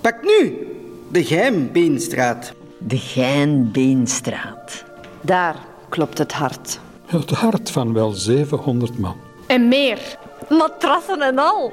Pak 0.00 0.22
nu 0.22 0.66
de 1.10 1.24
Geimbeenstraat. 1.24 2.52
De 2.78 2.98
Geinbeenstraat. 2.98 4.84
Daar 5.20 5.56
klopt 5.88 6.18
het 6.18 6.32
hart. 6.32 6.80
Het 7.06 7.30
hart 7.30 7.70
van 7.70 7.92
wel 7.92 8.10
700 8.10 8.98
man. 8.98 9.16
En 9.46 9.68
meer. 9.68 10.18
Matrassen 10.50 11.22
en 11.22 11.38
al. 11.38 11.72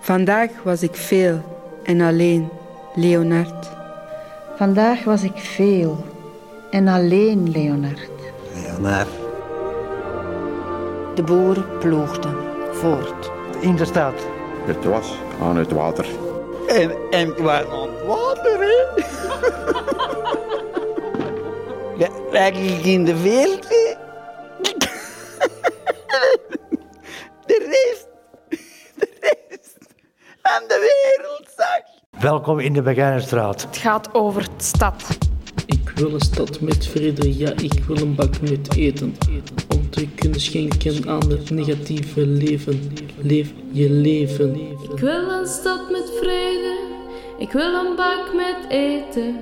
Vandaag 0.00 0.50
was 0.62 0.82
ik 0.82 0.94
veel 0.94 1.40
en 1.82 2.00
alleen, 2.00 2.48
Leonard. 2.94 3.70
Vandaag 4.56 5.04
was 5.04 5.22
ik 5.22 5.36
veel 5.36 6.04
en 6.70 6.88
alleen, 6.88 7.50
Leonard. 7.50 8.10
Leonard. 8.54 9.08
De 11.14 11.22
boer 11.22 11.64
ploegde 11.80 12.28
voort. 12.72 13.30
In 13.60 13.76
de 13.76 13.84
stad. 13.84 14.14
Het 14.64 14.84
was 14.84 15.14
aan 15.42 15.56
het 15.56 15.72
water. 15.72 16.06
En, 16.68 16.90
en 17.10 17.34
aan 17.48 17.64
het 17.64 18.06
water, 18.06 18.58
hè? 18.58 19.02
ja, 22.04 22.08
eigenlijk 22.32 22.84
in 22.84 23.04
de 23.04 23.22
wereld, 23.22 23.66
Welkom 32.26 32.58
in 32.58 32.72
de 32.72 32.82
Begijnenstraat. 32.82 33.62
Het 33.62 33.76
gaat 33.76 34.14
over 34.14 34.42
de 34.42 34.64
stad. 34.64 35.18
Ik 35.66 35.92
wil 35.94 36.14
een 36.14 36.20
stad 36.20 36.60
met 36.60 36.86
vrede, 36.86 37.38
ja, 37.38 37.50
ik 37.50 37.84
wil 37.86 37.96
een 37.96 38.14
bak 38.14 38.40
met 38.40 38.76
eten. 38.76 39.16
Om 39.74 39.90
te 39.90 40.08
kunnen 40.08 40.40
schenken 40.40 41.08
aan 41.08 41.30
het 41.30 41.50
negatieve 41.50 42.26
leven. 42.26 42.92
Leef 43.16 43.52
je 43.70 43.90
leven. 43.90 44.54
Ik 44.82 44.98
wil 44.98 45.30
een 45.30 45.46
stad 45.46 45.90
met 45.90 46.12
vrede, 46.20 46.76
ik 47.38 47.52
wil 47.52 47.74
een 47.74 47.96
bak 47.96 48.30
met 48.34 48.56
eten. 48.68 49.36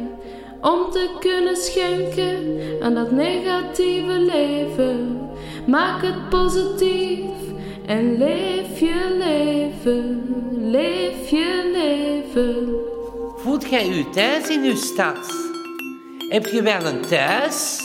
Om 0.61 0.91
te 0.91 1.17
kunnen 1.21 1.57
schenken 1.57 2.59
aan 2.83 2.95
dat 2.95 3.11
negatieve 3.11 4.19
leven. 4.19 5.21
Maak 5.67 6.03
het 6.03 6.29
positief 6.29 7.44
en 7.87 8.19
leef 8.19 8.79
je 8.79 9.17
leven. 9.19 10.23
Leef 10.71 11.31
je 11.31 11.71
leven. 11.73 12.75
Voelt 13.37 13.71
jij 13.71 13.89
u 13.89 14.11
thuis 14.11 14.49
in 14.49 14.63
uw 14.63 14.77
stad? 14.77 15.33
Heb 16.29 16.47
je 16.47 16.63
wel 16.63 16.85
een 16.85 17.01
thuis? 17.01 17.83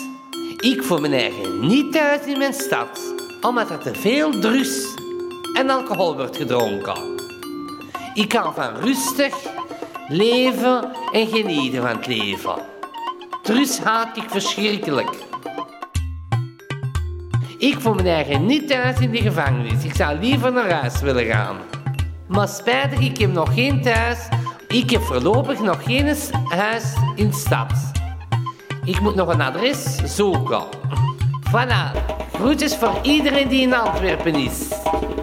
Ik 0.58 0.84
voel 0.84 1.00
mijn 1.00 1.14
eigen 1.14 1.68
niet 1.68 1.92
thuis 1.92 2.26
in 2.26 2.38
mijn 2.38 2.54
stad, 2.54 3.16
omdat 3.42 3.70
er 3.70 3.80
te 3.80 3.94
veel 3.94 4.40
drus 4.40 4.96
en 5.54 5.70
alcohol 5.70 6.16
wordt 6.16 6.38
gedronken. 6.38 7.18
Ik 8.14 8.30
kan 8.30 8.54
van 8.54 8.76
rustig 8.76 9.36
leven 10.08 10.92
en 11.12 11.28
genieten 11.28 11.82
van 11.82 11.98
het 11.98 12.08
leven. 12.08 12.56
Drus 13.42 13.80
haat 13.80 14.18
ik 14.18 14.30
verschrikkelijk. 14.30 15.10
Ik 17.60 17.80
voel 17.80 17.94
mijn 17.94 18.08
eigen 18.08 18.46
niet 18.46 18.68
thuis 18.68 19.00
in 19.00 19.12
de 19.12 19.22
gevangenis. 19.22 19.84
Ik 19.84 19.96
zou 19.96 20.20
liever 20.20 20.52
naar 20.52 20.72
huis 20.72 21.02
willen 21.02 21.26
gaan. 21.26 21.58
Maar 22.28 22.48
spijtig, 22.48 23.00
ik 23.00 23.18
heb 23.18 23.32
nog 23.32 23.54
geen 23.54 23.82
thuis. 23.82 24.28
Ik 24.68 24.90
heb 24.90 25.02
voorlopig 25.02 25.62
nog 25.62 25.84
geen 25.84 26.16
huis 26.50 26.96
in 27.16 27.28
de 27.28 27.36
stad. 27.36 27.72
Ik 28.86 29.00
moet 29.00 29.16
nog 29.16 29.34
een 29.34 29.42
adres 29.42 29.96
zoeken. 30.16 30.64
Voilà. 31.50 31.98
Groetjes 32.34 32.76
voor 32.76 33.00
iedereen 33.02 33.48
die 33.48 33.62
in 33.62 33.74
Antwerpen 33.74 34.36
is. 34.36 34.68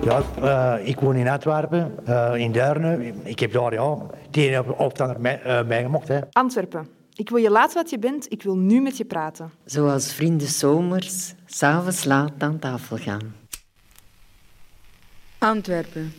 Ja, 0.02 0.23
uh, 0.43 0.88
ik 0.88 1.00
woon 1.00 1.16
in 1.16 1.28
Antwerpen, 1.28 1.95
uh, 2.09 2.35
in 2.35 2.52
Deurne. 2.52 3.12
Ik 3.23 3.38
heb 3.38 3.52
daar 3.52 3.73
ja, 3.73 3.97
die 4.31 4.78
opstander 4.78 5.21
mee, 5.21 5.38
uh, 5.47 5.62
meegemaakt. 5.62 6.09
Hè. 6.09 6.19
Antwerpen. 6.33 6.96
Ik 7.17 7.29
wil 7.29 7.39
je 7.39 7.50
laten 7.50 7.75
wat 7.75 7.91
je 7.91 7.99
bent, 7.99 8.33
ik 8.33 8.43
wil 8.43 8.57
nu 8.57 8.81
met 8.81 8.97
je 8.97 9.05
praten. 9.05 9.50
Zoals 9.65 10.13
vrienden 10.13 10.49
zomers, 10.49 11.35
s'avonds 11.47 12.05
laat 12.05 12.33
aan 12.39 12.59
tafel 12.59 12.97
gaan. 12.97 13.35
Antwerpen. 15.39 16.13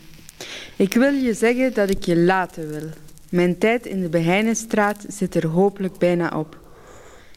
Ik 0.75 0.93
wil 0.93 1.13
je 1.13 1.33
zeggen 1.33 1.73
dat 1.73 1.89
ik 1.89 2.05
je 2.05 2.17
laten 2.17 2.69
wil. 2.69 2.89
Mijn 3.29 3.57
tijd 3.57 3.85
in 3.85 4.01
de 4.01 4.09
Beheinenstraat 4.09 5.05
zit 5.07 5.35
er 5.35 5.47
hopelijk 5.47 5.97
bijna 5.97 6.39
op. 6.39 6.59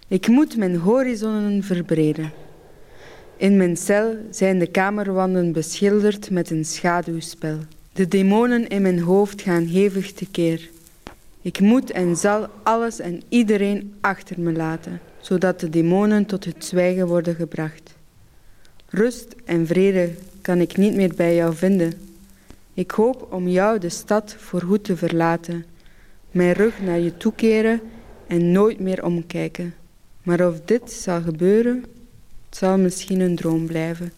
Ik 0.09 0.29
moet 0.29 0.57
mijn 0.57 0.77
horizonnen 0.77 1.63
verbreden. 1.63 2.33
In 3.37 3.57
mijn 3.57 3.77
cel 3.77 4.17
zijn 4.31 4.59
de 4.59 4.67
kamerwanden 4.67 5.53
beschilderd 5.53 6.31
met 6.31 6.51
een 6.51 6.65
schaduwspel. 6.65 7.59
De 7.93 8.09
demonen 8.09 8.69
in 8.69 8.83
mijn 8.83 9.01
hoofd 9.01 9.43
gaan 9.43 9.65
hevig 9.65 10.13
tekeer. 10.13 10.71
Ik 11.43 11.61
moet 11.61 11.91
en 11.91 12.17
zal 12.17 12.47
alles 12.63 12.99
en 12.99 13.23
iedereen 13.29 13.95
achter 14.01 14.41
me 14.41 14.53
laten, 14.53 15.01
zodat 15.21 15.61
de 15.61 15.69
demonen 15.69 16.27
tot 16.27 16.45
het 16.45 16.65
zwijgen 16.65 17.07
worden 17.07 17.35
gebracht. 17.35 17.95
Rust 18.89 19.35
en 19.45 19.67
vrede 19.67 20.11
kan 20.41 20.61
ik 20.61 20.77
niet 20.77 20.95
meer 20.95 21.15
bij 21.17 21.35
jou 21.35 21.55
vinden. 21.55 21.93
Ik 22.75 22.91
hoop 22.91 23.27
om 23.31 23.49
jou 23.49 23.79
de 23.79 23.89
stad 23.89 24.35
voorgoed 24.39 24.85
te 24.85 24.97
verlaten, 24.97 25.65
mijn 26.31 26.53
rug 26.53 26.81
naar 26.83 26.99
je 26.99 27.17
toekeren 27.17 27.81
en 28.27 28.53
nooit 28.53 28.81
meer 28.81 29.05
omkijken. 29.05 29.75
Maar 30.23 30.47
of 30.47 30.61
dit 30.65 30.93
zal 30.93 31.21
gebeuren, 31.23 31.85
zal 32.51 32.79
misschien 32.79 33.21
een 33.21 33.37
droom 33.37 33.67
blijven. 33.67 34.13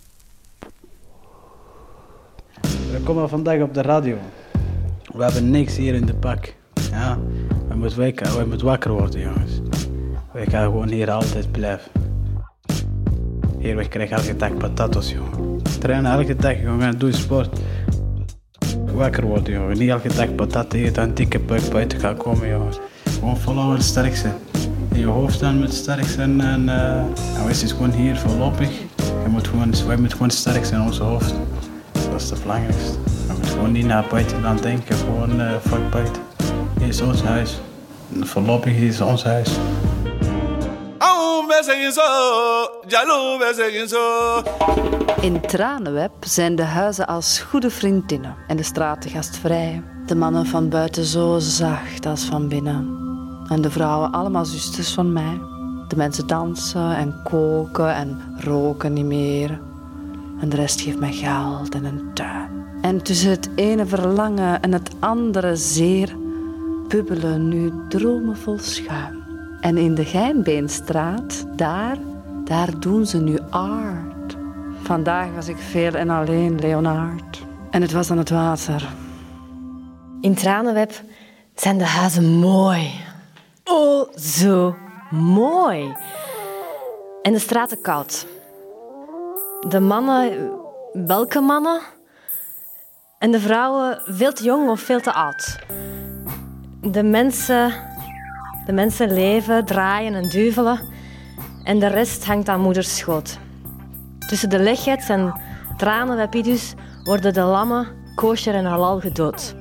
We 2.62 3.00
komen 3.04 3.28
vandaag 3.28 3.60
op 3.62 3.74
de 3.74 3.82
radio. 3.82 4.16
We 5.12 5.22
hebben 5.22 5.50
niks 5.50 5.76
hier 5.76 5.94
in 5.94 6.06
de 6.06 6.14
pak. 6.14 6.54
Ja, 6.92 7.18
we 7.68 7.74
moeten, 7.74 7.98
wakker, 7.98 8.38
we 8.38 8.44
moeten 8.46 8.66
wakker 8.66 8.90
worden, 8.90 9.20
jongens. 9.20 9.60
We 10.32 10.50
gaan 10.50 10.64
gewoon 10.64 10.88
hier 10.88 11.10
altijd 11.10 11.52
blijven. 11.52 11.90
Hier, 13.58 13.76
we 13.76 13.88
krijgen 13.88 14.16
elke 14.16 14.36
dag 14.36 14.56
patatos, 14.56 15.12
jongen. 15.12 15.62
Trainen 15.78 16.12
elke 16.12 16.36
dag, 16.36 16.60
jongen. 16.62 16.98
Doe 16.98 17.12
sport. 17.12 17.60
Wakker 18.94 19.24
worden, 19.24 19.52
jongen. 19.52 19.78
Niet 19.78 19.88
elke 19.90 20.14
dag 20.14 20.34
patat 20.34 20.72
eten 20.72 21.02
en 21.02 21.14
dikke 21.14 21.38
buik 21.38 21.70
buiten 21.70 22.00
gaan 22.00 22.16
komen, 22.16 22.48
jongens. 22.48 22.78
Gewoon 23.04 23.36
volhouden, 23.36 23.84
sterk 23.84 24.16
zijn. 24.16 24.34
In 24.92 24.98
je 24.98 25.06
hoofd 25.06 25.40
dan 25.40 25.58
moet 25.58 25.72
sterk 25.72 26.04
zijn 26.04 26.40
en 26.40 26.62
uh, 26.62 27.48
is 27.48 27.62
het 27.62 27.72
gewoon 27.72 27.90
hier 27.90 28.16
voorlopig. 28.16 28.70
Je 28.96 29.28
moet 29.28 29.48
gewoon, 29.48 29.74
wij 29.86 29.96
moeten 29.96 30.16
gewoon 30.16 30.30
sterk 30.30 30.64
zijn 30.64 30.80
in 30.80 30.86
onze 30.86 31.02
hoofd. 31.02 31.34
Dat 32.10 32.20
is 32.20 32.30
het 32.30 32.42
belangrijkste. 32.42 32.98
We 33.26 33.32
moeten 33.32 33.50
gewoon 33.50 33.72
niet 33.72 33.86
naar 33.86 34.06
buiten 34.10 34.42
dan 34.42 34.56
denken, 34.56 34.96
gewoon 34.96 35.40
uh, 35.40 35.56
fuck 35.56 35.90
buiten. 35.90 36.31
Is 36.80 37.00
ons 37.00 37.22
huis. 37.22 37.60
Voorlopig 38.20 38.76
is 38.76 39.00
ons 39.00 39.24
huis. 39.24 39.48
In 45.20 45.40
Tranenweb 45.40 46.12
zijn 46.20 46.56
de 46.56 46.62
huizen 46.62 47.06
als 47.06 47.40
goede 47.40 47.70
vriendinnen 47.70 48.36
en 48.46 48.56
de 48.56 48.62
straten 48.62 49.10
gastvrij. 49.10 49.82
De 50.06 50.14
mannen 50.14 50.46
van 50.46 50.68
buiten 50.68 51.04
zo 51.04 51.38
zacht 51.38 52.06
als 52.06 52.24
van 52.24 52.48
binnen. 52.48 53.00
En 53.48 53.60
de 53.60 53.70
vrouwen 53.70 54.10
allemaal 54.10 54.44
zusters 54.44 54.92
van 54.92 55.12
mij. 55.12 55.40
De 55.88 55.96
mensen 55.96 56.26
dansen 56.26 56.96
en 56.96 57.20
koken 57.24 57.94
en 57.94 58.20
roken 58.38 58.92
niet 58.92 59.04
meer. 59.04 59.60
En 60.40 60.48
de 60.48 60.56
rest 60.56 60.80
geeft 60.80 60.98
mij 60.98 61.12
geld 61.12 61.74
en 61.74 61.84
een 61.84 62.10
tuin. 62.14 62.50
En 62.82 63.02
tussen 63.02 63.30
het 63.30 63.48
ene 63.54 63.86
verlangen 63.86 64.62
en 64.62 64.72
het 64.72 64.90
andere 65.00 65.56
zeer 65.56 66.16
bubbelen 66.92 67.48
nu 67.48 67.72
dromen 67.88 68.36
vol 68.36 68.58
schuim. 68.58 69.24
En 69.60 69.76
in 69.76 69.94
de 69.94 70.04
Geinbeenstraat, 70.04 71.46
daar, 71.56 71.96
daar 72.44 72.80
doen 72.80 73.06
ze 73.06 73.20
nu 73.20 73.38
art. 73.50 74.36
Vandaag 74.82 75.34
was 75.34 75.48
ik 75.48 75.56
veel 75.56 75.94
en 75.94 76.10
alleen 76.10 76.60
Leonard. 76.60 77.42
En 77.70 77.82
het 77.82 77.92
was 77.92 78.10
aan 78.10 78.18
het 78.18 78.30
water. 78.30 78.88
In 80.20 80.34
Tranenweb 80.34 80.92
zijn 81.54 81.78
de 81.78 81.84
huizen 81.84 82.24
mooi. 82.24 82.90
Oh, 83.64 84.16
zo 84.16 84.76
mooi. 85.10 85.96
En 87.22 87.32
de 87.32 87.38
straten 87.38 87.80
koud. 87.80 88.26
De 89.68 89.80
mannen, 89.80 90.50
welke 90.92 91.40
mannen? 91.40 91.80
En 93.18 93.30
de 93.30 93.40
vrouwen 93.40 94.02
veel 94.04 94.32
te 94.32 94.44
jong 94.44 94.70
of 94.70 94.80
veel 94.80 95.00
te 95.00 95.12
oud. 95.12 95.58
De 96.90 97.02
mensen, 97.02 97.72
de 98.66 98.72
mensen 98.72 99.12
leven, 99.12 99.64
draaien 99.64 100.14
en 100.14 100.28
duvelen. 100.28 100.80
En 101.64 101.78
de 101.78 101.86
rest 101.86 102.24
hangt 102.24 102.48
aan 102.48 102.60
moeders 102.60 102.96
schoot. 102.96 103.38
Tussen 104.18 104.50
de 104.50 104.58
leghets 104.58 105.08
en 105.08 105.34
tranenwepidus 105.76 106.74
worden 107.04 107.32
de 107.32 107.40
lammen 107.40 107.86
kosher 108.14 108.54
en 108.54 108.64
halal 108.64 109.00
gedood. 109.00 109.54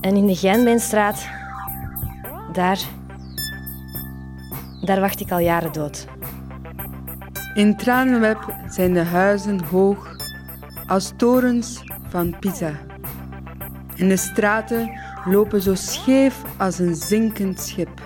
En 0.00 0.16
in 0.16 0.26
de 0.26 0.34
Geinbeenstraat, 0.34 1.28
daar, 2.52 2.78
daar 4.84 5.00
wacht 5.00 5.20
ik 5.20 5.30
al 5.30 5.38
jaren 5.38 5.72
dood. 5.72 6.06
In 7.54 7.76
Tranenweb 7.76 8.54
zijn 8.68 8.92
de 8.92 9.04
huizen 9.04 9.64
hoog 9.64 10.16
als 10.86 11.12
torens 11.16 11.84
van 12.08 12.38
Pisa. 12.38 12.72
En 13.96 14.08
de 14.08 14.16
straten 14.16 14.90
lopen 15.24 15.62
zo 15.62 15.74
scheef 15.74 16.42
als 16.56 16.78
een 16.78 16.94
zinkend 16.94 17.60
schip. 17.60 18.00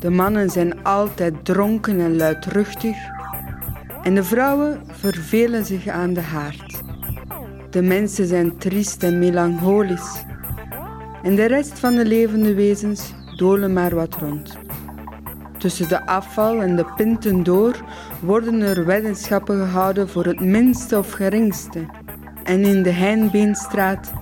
De 0.00 0.10
mannen 0.10 0.50
zijn 0.50 0.84
altijd 0.84 1.44
dronken 1.44 2.00
en 2.00 2.16
luidruchtig 2.16 2.96
en 4.02 4.14
de 4.14 4.24
vrouwen 4.24 4.80
vervelen 4.86 5.64
zich 5.64 5.88
aan 5.88 6.12
de 6.12 6.20
haard. 6.20 6.82
De 7.70 7.82
mensen 7.82 8.26
zijn 8.26 8.58
triest 8.58 9.02
en 9.02 9.18
melancholisch 9.18 10.24
En 11.22 11.34
de 11.34 11.44
rest 11.44 11.78
van 11.78 11.94
de 11.94 12.04
levende 12.04 12.54
wezens 12.54 13.12
dolen 13.36 13.72
maar 13.72 13.94
wat 13.94 14.14
rond. 14.14 14.58
Tussen 15.58 15.88
de 15.88 16.06
afval 16.06 16.62
en 16.62 16.76
de 16.76 16.84
pinten 16.96 17.42
door 17.42 17.84
worden 18.20 18.60
er 18.60 18.86
weddenschappen 18.86 19.56
gehouden 19.56 20.08
voor 20.08 20.24
het 20.24 20.40
minste 20.40 20.98
of 20.98 21.10
geringste. 21.10 21.86
En 22.44 22.64
in 22.64 22.82
de 22.82 22.90
Heinbeenstraat, 22.90 24.12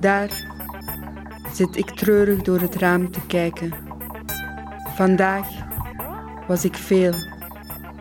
daar 0.00 0.53
zit 1.56 1.76
ik 1.76 1.90
treurig 1.90 2.42
door 2.42 2.60
het 2.60 2.74
raam 2.74 3.10
te 3.10 3.26
kijken. 3.26 3.72
Vandaag 4.94 5.48
was 6.46 6.64
ik 6.64 6.74
veel 6.74 7.12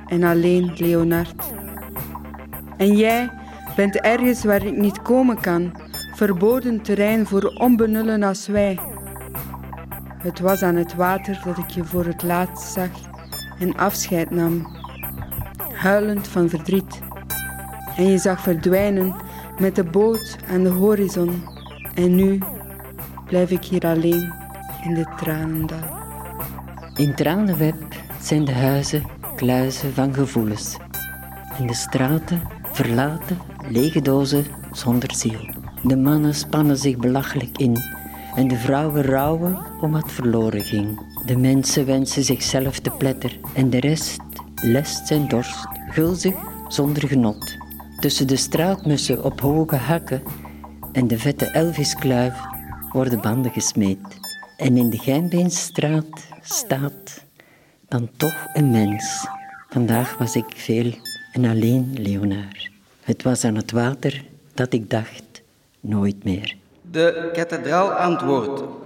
en 0.07 0.23
alleen 0.23 0.73
Leonard. 0.75 1.43
En 2.77 2.95
jij 2.95 3.31
bent 3.75 3.95
ergens 3.95 4.43
waar 4.43 4.65
ik 4.65 4.77
niet 4.77 5.01
komen 5.01 5.41
kan, 5.41 5.71
verboden 6.15 6.81
terrein 6.81 7.25
voor 7.25 7.43
onbenullen 7.43 8.23
als 8.23 8.47
wij. 8.47 8.79
Het 10.17 10.39
was 10.39 10.61
aan 10.61 10.75
het 10.75 10.95
water 10.95 11.41
dat 11.45 11.57
ik 11.57 11.69
je 11.69 11.83
voor 11.83 12.05
het 12.05 12.23
laatst 12.23 12.73
zag 12.73 12.89
en 13.59 13.75
afscheid 13.75 14.29
nam, 14.29 14.67
huilend 15.73 16.27
van 16.27 16.49
verdriet. 16.49 16.99
En 17.97 18.07
je 18.07 18.17
zag 18.17 18.41
verdwijnen 18.41 19.15
met 19.59 19.75
de 19.75 19.83
boot 19.83 20.37
aan 20.51 20.63
de 20.63 20.69
horizon. 20.69 21.43
En 21.95 22.15
nu 22.15 22.39
blijf 23.33 23.51
ik 23.51 23.63
hier 23.63 23.85
alleen 23.85 24.33
in 24.83 24.93
dit 24.93 25.17
tranendal. 25.17 25.79
In 26.95 27.15
tranenweb 27.15 27.75
zijn 28.21 28.45
de 28.45 28.53
huizen 28.53 29.03
kluizen 29.35 29.93
van 29.93 30.13
gevoelens. 30.13 30.77
En 31.57 31.67
de 31.67 31.73
straten 31.73 32.41
verlaten 32.63 33.37
lege 33.69 34.01
dozen 34.01 34.45
zonder 34.71 35.15
ziel. 35.15 35.39
De 35.83 35.97
mannen 35.97 36.35
spannen 36.35 36.77
zich 36.77 36.97
belachelijk 36.97 37.57
in 37.57 37.77
en 38.35 38.47
de 38.47 38.55
vrouwen 38.55 39.03
rouwen 39.03 39.57
om 39.81 39.91
wat 39.91 40.11
verloren 40.11 40.63
ging. 40.63 40.99
De 41.25 41.37
mensen 41.37 41.85
wensen 41.85 42.23
zichzelf 42.23 42.79
te 42.79 42.89
pletter 42.89 43.39
en 43.53 43.69
de 43.69 43.79
rest 43.79 44.21
lest 44.55 45.07
zijn 45.07 45.27
dorst, 45.27 45.67
gulzig 45.89 46.35
zonder 46.67 47.07
genot. 47.07 47.57
Tussen 47.99 48.27
de 48.27 48.35
straatmussen 48.35 49.23
op 49.23 49.41
hoge 49.41 49.75
hakken 49.75 50.23
en 50.91 51.07
de 51.07 51.17
vette 51.17 51.45
Elviskluif 51.45 52.51
worden 52.93 53.21
banden 53.21 53.51
gesmeed. 53.51 53.99
En 54.57 54.77
in 54.77 54.89
de 54.89 54.97
Geinbeenstraat 54.97 56.27
staat 56.41 57.23
dan 57.87 58.09
toch 58.17 58.47
een 58.53 58.71
mens. 58.71 59.27
Vandaag 59.69 60.17
was 60.17 60.35
ik 60.35 60.53
veel 60.55 60.93
en 61.31 61.45
alleen 61.45 61.93
Leonaar. 61.99 62.69
Het 63.01 63.23
was 63.23 63.45
aan 63.45 63.55
het 63.55 63.71
water 63.71 64.25
dat 64.53 64.73
ik 64.73 64.89
dacht, 64.89 65.41
nooit 65.79 66.23
meer. 66.23 66.55
De 66.91 67.29
kathedraal 67.33 67.91
antwoordt. 67.91 68.82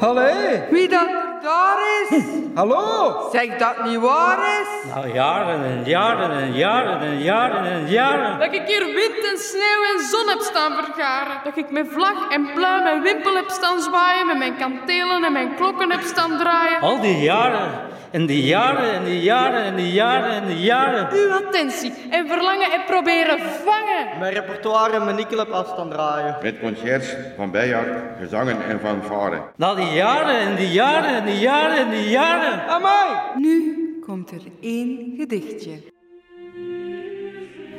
Allee! 0.00 0.62
Wie 0.70 0.88
dat 0.88 1.08
daar 1.42 1.78
is? 2.10 2.24
Hallo? 2.54 3.28
Zeg 3.32 3.56
dat 3.56 3.84
niet 3.84 3.98
waar 3.98 4.38
is? 4.38 4.92
Nou, 4.94 5.12
jaren 5.12 5.64
en 5.64 5.84
jaren 5.84 6.30
en 6.30 6.52
jaren 6.52 7.00
en 7.00 7.22
jaren 7.22 7.64
en 7.64 7.88
jaren. 7.88 8.38
Dat 8.38 8.52
ik 8.52 8.62
hier 8.66 8.84
wind 8.84 9.30
en 9.30 9.38
sneeuw 9.38 9.82
en 9.94 10.04
zon 10.10 10.28
heb 10.28 10.40
staan 10.40 10.72
vergaren. 10.84 11.40
Dat 11.44 11.56
ik 11.56 11.70
met 11.70 11.86
vlag 11.90 12.30
en 12.30 12.50
pluim 12.54 12.86
en 12.86 13.02
wimpel 13.02 13.34
heb 13.34 13.48
staan 13.48 13.80
zwaaien. 13.80 14.26
Met 14.26 14.38
mijn 14.38 14.56
kantelen 14.56 15.24
en 15.24 15.32
mijn 15.32 15.54
klokken 15.54 15.90
heb 15.90 16.02
staan 16.02 16.38
draaien. 16.38 16.80
Al 16.80 17.00
die 17.00 17.20
jaren. 17.20 17.70
En 18.10 18.26
die 18.26 18.42
jaren 18.42 18.92
en 18.92 19.04
die 19.04 19.20
jaren 19.20 19.64
en 19.64 19.76
die 19.76 19.92
jaren 19.92 20.30
en 20.30 20.46
die 20.46 20.60
jaren. 20.60 21.08
Uw 21.12 21.32
attentie 21.32 21.92
en 22.10 22.26
verlangen 22.28 22.72
en 22.72 22.80
proberen 22.86 23.38
vangen. 23.38 24.18
Mijn 24.18 24.32
repertoire 24.32 24.92
en 24.92 25.04
mijn 25.04 25.16
nikkel 25.16 25.40
afstand 25.40 25.90
draaien. 25.90 26.36
Met 26.42 26.60
conciërge 26.60 27.32
van 27.36 27.50
bijak, 27.50 27.86
gezangen 28.20 28.64
en 28.68 28.80
fanfare. 28.80 29.42
Na 29.56 29.74
die 29.74 29.92
jaren 29.92 30.38
en 30.38 30.56
die 30.56 30.68
jaren 30.68 31.14
en 31.14 31.24
die 31.24 31.38
jaren 31.38 31.76
en 31.76 31.90
die 31.90 32.08
jaren. 32.08 32.68
Amai! 32.68 33.08
Nu 33.36 34.00
komt 34.06 34.30
er 34.30 34.42
één 34.60 35.14
gedichtje. 35.16 35.70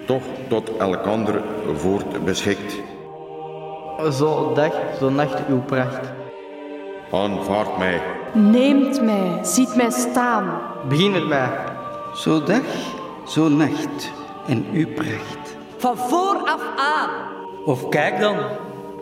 Toch 0.06 0.24
tot 0.48 0.78
elkander 0.78 1.42
voort 1.76 2.26
beschikt. 2.26 2.76
Zo 4.12 4.54
dag, 4.54 4.74
zo 5.00 5.10
nacht 5.10 5.48
uw 5.48 5.62
pracht. 5.62 6.12
Aanvaard 7.12 7.78
mij. 7.78 8.21
Neemt 8.34 9.02
mij, 9.02 9.40
ziet 9.42 9.76
mij 9.76 9.90
staan. 9.90 10.62
Begin 10.88 11.14
het 11.14 11.28
mij. 11.28 11.50
Zo 12.16 12.44
dag, 12.44 12.62
zo 13.28 13.50
nacht 13.50 14.12
en 14.48 14.66
uw 14.74 14.88
pracht. 14.88 15.56
Van 15.78 15.98
vooraf 15.98 16.62
aan. 16.78 17.10
Of 17.66 17.90
kijk 17.90 18.20
dan. 18.20 18.38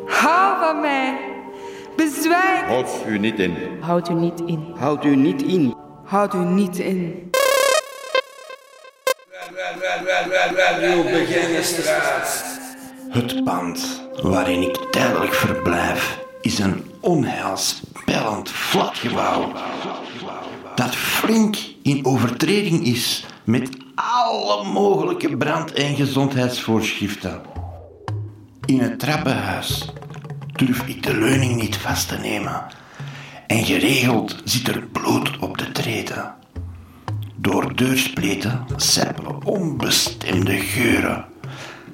Hou 0.05 0.59
van 0.59 0.81
mij. 0.81 1.17
Bezwijk. 1.95 2.63
Houd 2.67 2.89
u 3.07 3.17
niet 3.17 3.39
in. 3.39 3.55
Houd 3.79 4.09
u 4.09 4.13
niet 4.13 4.41
in. 4.45 4.73
Houd 4.75 5.05
u 5.05 5.15
niet 5.15 5.41
in. 5.41 5.75
Houd 6.03 6.33
u 6.33 6.37
niet 6.37 6.77
in. 6.79 7.29
Het 13.09 13.43
pand 13.43 14.01
waarin 14.21 14.61
ik 14.61 14.77
tijdelijk 14.91 15.33
verblijf 15.33 16.19
is 16.41 16.59
een 16.59 16.83
onheilspellend 16.99 18.49
flatgebouw 18.49 19.51
dat 20.75 20.95
flink 20.95 21.57
in 21.81 22.05
overtreding 22.05 22.85
is 22.85 23.25
met 23.43 23.69
alle 23.95 24.63
mogelijke 24.63 25.37
brand- 25.37 25.71
en 25.71 25.95
gezondheidsvoorschriften. 25.95 27.41
In 28.65 28.79
het 28.79 28.99
trappenhuis 28.99 29.91
durf 30.55 30.87
ik 30.87 31.03
de 31.03 31.17
leuning 31.17 31.55
niet 31.55 31.77
vast 31.77 32.07
te 32.07 32.17
nemen 32.17 32.63
en 33.47 33.63
geregeld 33.63 34.35
zit 34.43 34.67
er 34.67 34.81
bloed 34.91 35.37
op 35.39 35.57
de 35.57 35.71
treden. 35.71 36.33
Door 37.35 37.75
deurspleten 37.75 38.65
sijpelen 38.75 39.45
onbestemde 39.45 40.59
geuren. 40.59 41.25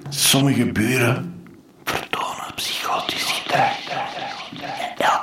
Sommige 0.10 0.72
buren 0.72 1.35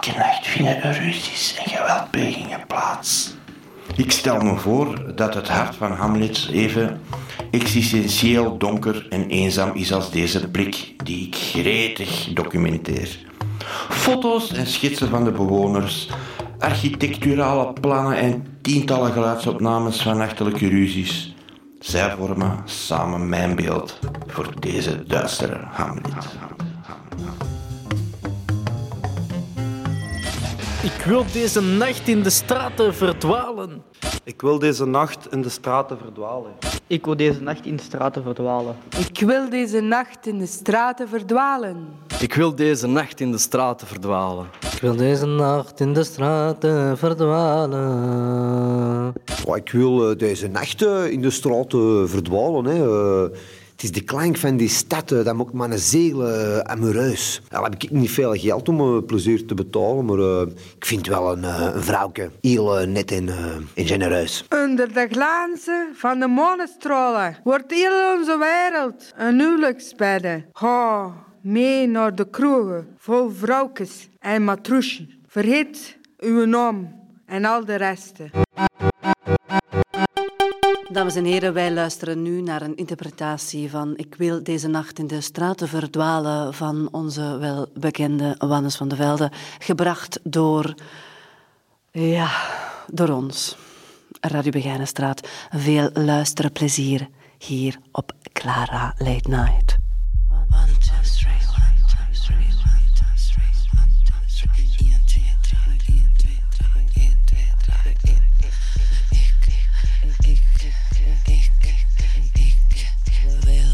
elke 0.06 0.48
vinden 0.50 0.92
ruzies 0.92 1.54
en 1.64 1.70
geweldplegingen 1.70 2.66
plaats. 2.66 3.34
Ik 3.96 4.12
stel 4.12 4.40
me 4.40 4.56
voor 4.56 5.16
dat 5.16 5.34
het 5.34 5.48
hart 5.48 5.76
van 5.76 5.92
Hamlet 5.92 6.48
even 6.52 7.00
existentieel 7.50 8.58
donker 8.58 9.06
en 9.10 9.28
eenzaam 9.28 9.74
is 9.74 9.92
als 9.92 10.10
deze 10.10 10.48
blik 10.48 10.94
die 11.04 11.26
ik 11.26 11.34
gretig 11.34 12.28
documenteer. 12.32 13.18
Foto's 13.88 14.52
en 14.52 14.66
schetsen 14.66 15.08
van 15.08 15.24
de 15.24 15.30
bewoners, 15.30 16.08
architecturale 16.58 17.72
plannen 17.72 18.16
en 18.16 18.46
tientallen 18.62 19.12
geluidsopnames 19.12 20.02
van 20.02 20.16
nachtelijke 20.16 20.68
ruzies. 20.68 21.34
Zij 21.78 22.14
vormen 22.18 22.62
samen 22.64 23.28
mijn 23.28 23.56
beeld 23.56 23.98
voor 24.26 24.52
deze 24.60 25.04
duistere 25.06 25.60
Hamlet. 25.70 26.28
Ik 30.82 31.04
wil 31.04 31.24
deze 31.32 31.60
nacht 31.60 32.08
in 32.08 32.22
de 32.22 32.30
straten 32.30 32.94
verdwalen. 32.94 33.82
Ik 34.24 34.40
wil 34.40 34.58
deze 34.58 34.86
nacht 34.86 35.32
in 35.32 35.42
de 35.42 35.48
straten 35.48 35.98
verdwalen. 35.98 36.52
Ik 36.86 37.04
wil 37.04 37.16
deze 37.16 37.40
nacht 37.40 37.66
in 37.66 37.76
de 37.76 37.82
straten 37.82 38.22
verdwalen. 38.22 38.76
Ik 39.00 39.24
wil 39.24 39.48
deze 39.48 39.80
nacht 39.80 40.26
in 40.26 40.38
de 40.38 40.46
straten 40.46 41.08
verdwalen. 41.08 41.86
Ik 42.20 42.34
wil 42.34 42.54
deze 42.54 42.86
nacht 42.86 43.20
in 43.20 43.30
de 43.30 43.38
straten 43.38 43.86
verdwalen. 43.86 44.46
Ik 44.74 44.80
wil 44.80 44.96
deze 44.96 45.26
nacht 45.26 45.80
in 45.80 45.92
de 45.92 46.04
straten 46.04 46.98
verdwalen. 46.98 47.82
Oh, 49.46 49.56
ik 49.56 49.70
wil 49.70 50.10
eh, 50.10 50.18
deze 50.18 50.48
nacht 50.48 50.82
eh, 50.82 51.10
in 51.10 51.22
de 51.22 51.30
straat 51.30 51.74
eh, 51.74 52.02
verdwalen. 52.04 52.64
Hè. 52.64 53.30
Eh, 53.82 53.88
het 53.88 53.96
is 53.96 54.02
de 54.02 54.12
klank 54.12 54.36
van 54.36 54.56
die 54.56 54.68
stad, 54.68 55.12
eh, 55.12 55.24
dat 55.24 55.34
maakt 55.34 55.72
een 55.72 55.78
zegelen 55.78 56.64
uh, 56.68 56.74
mijn 56.74 56.96
huis. 56.96 57.42
Al 57.50 57.62
heb 57.62 57.74
ik 57.74 57.90
niet 57.90 58.10
veel 58.10 58.34
geld 58.34 58.68
om 58.68 58.80
uh, 58.80 59.02
plezier 59.06 59.46
te 59.46 59.54
betalen, 59.54 60.04
maar 60.04 60.42
ik 60.78 60.86
vind 60.86 61.06
wel 61.06 61.32
een, 61.32 61.44
een 61.44 61.82
vrouwke 61.82 62.30
heel 62.40 62.86
net 62.86 63.10
en, 63.10 63.28
en 63.74 63.86
genereus. 63.86 64.44
Onder 64.50 64.92
de 64.92 65.06
glanzen 65.10 65.88
van 65.94 66.18
de 66.18 66.26
monenstralen 66.26 67.36
wordt 67.44 67.70
heel 67.70 68.16
onze 68.18 68.38
wereld 68.38 69.12
een 69.16 69.40
huwelijksbedde. 69.40 70.44
Ga 70.52 71.12
mee 71.40 71.86
naar 71.86 72.14
de 72.14 72.30
kroegen 72.30 72.86
vol 72.98 73.30
vrouwkes 73.30 74.08
en 74.18 74.44
matroesje. 74.44 75.06
Vergeet 75.26 75.98
uw 76.18 76.44
naam 76.44 77.00
en 77.26 77.44
al 77.44 77.64
de 77.64 77.74
resten. 77.74 78.30
Dames 80.92 81.16
en 81.16 81.24
heren, 81.24 81.54
wij 81.54 81.72
luisteren 81.72 82.22
nu 82.22 82.40
naar 82.40 82.62
een 82.62 82.76
interpretatie 82.76 83.70
van 83.70 83.92
Ik 83.96 84.14
wil 84.14 84.42
deze 84.42 84.68
nacht 84.68 84.98
in 84.98 85.06
de 85.06 85.20
straten 85.20 85.68
verdwalen 85.68 86.54
van 86.54 86.88
onze 86.90 87.38
welbekende 87.38 88.34
Wannes 88.38 88.76
van 88.76 88.88
de 88.88 88.96
Velde, 88.96 89.30
gebracht 89.58 90.20
door, 90.22 90.74
ja, 91.90 92.30
door 92.86 93.08
ons. 93.08 93.56
Radio 94.20 94.50
Begijnenstraat. 94.50 95.28
Veel 95.50 95.90
luisterplezier 95.92 97.08
hier 97.38 97.78
op 97.92 98.12
Clara 98.32 98.94
Late 98.98 99.28
Night. 99.28 99.81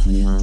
Ik 0.09 0.38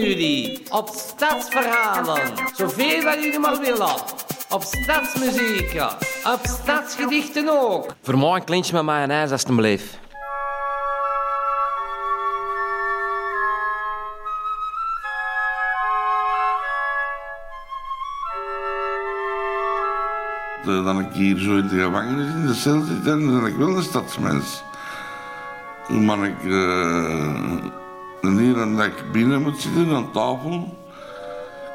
jullie 0.00 0.62
op 0.70 0.88
stadsverhalen. 0.88 2.20
Zoveel 2.54 3.02
dat 3.02 3.22
jullie 3.22 3.38
maar 3.38 3.60
willen. 3.60 3.94
Op 4.50 4.62
stadsmuziek. 4.62 5.82
Op 6.24 6.40
stadsgedichten 6.42 7.48
ook. 7.48 7.86
Voor 8.02 8.18
mij 8.18 8.28
een 8.28 8.44
klintje 8.44 8.72
met 8.72 8.82
mayonaise 8.82 9.32
als 9.32 9.40
het 9.40 9.48
hem 9.50 9.56
bleef. 9.56 9.98
Eh, 20.66 20.84
Dan 20.84 21.00
ik 21.00 21.12
hier 21.12 21.38
zo 21.38 21.56
in 21.56 21.68
de 21.68 21.80
gevangenis 21.82 22.34
in 22.34 22.46
de 22.46 22.54
cel 22.54 22.82
zit, 22.82 23.04
dan 23.04 23.40
ben 23.40 23.46
ik 23.46 23.56
wel 23.56 23.76
een 23.76 23.82
stadsmens. 23.82 24.62
Maar 25.88 26.24
ik 26.24 26.42
uh, 26.44 27.64
hier 28.20 28.60
en 28.60 28.76
dat 28.76 28.86
ik 28.86 29.04
binnen 29.12 29.42
moet 29.42 29.60
zitten 29.60 29.94
aan 29.94 30.12
tafel. 30.12 30.76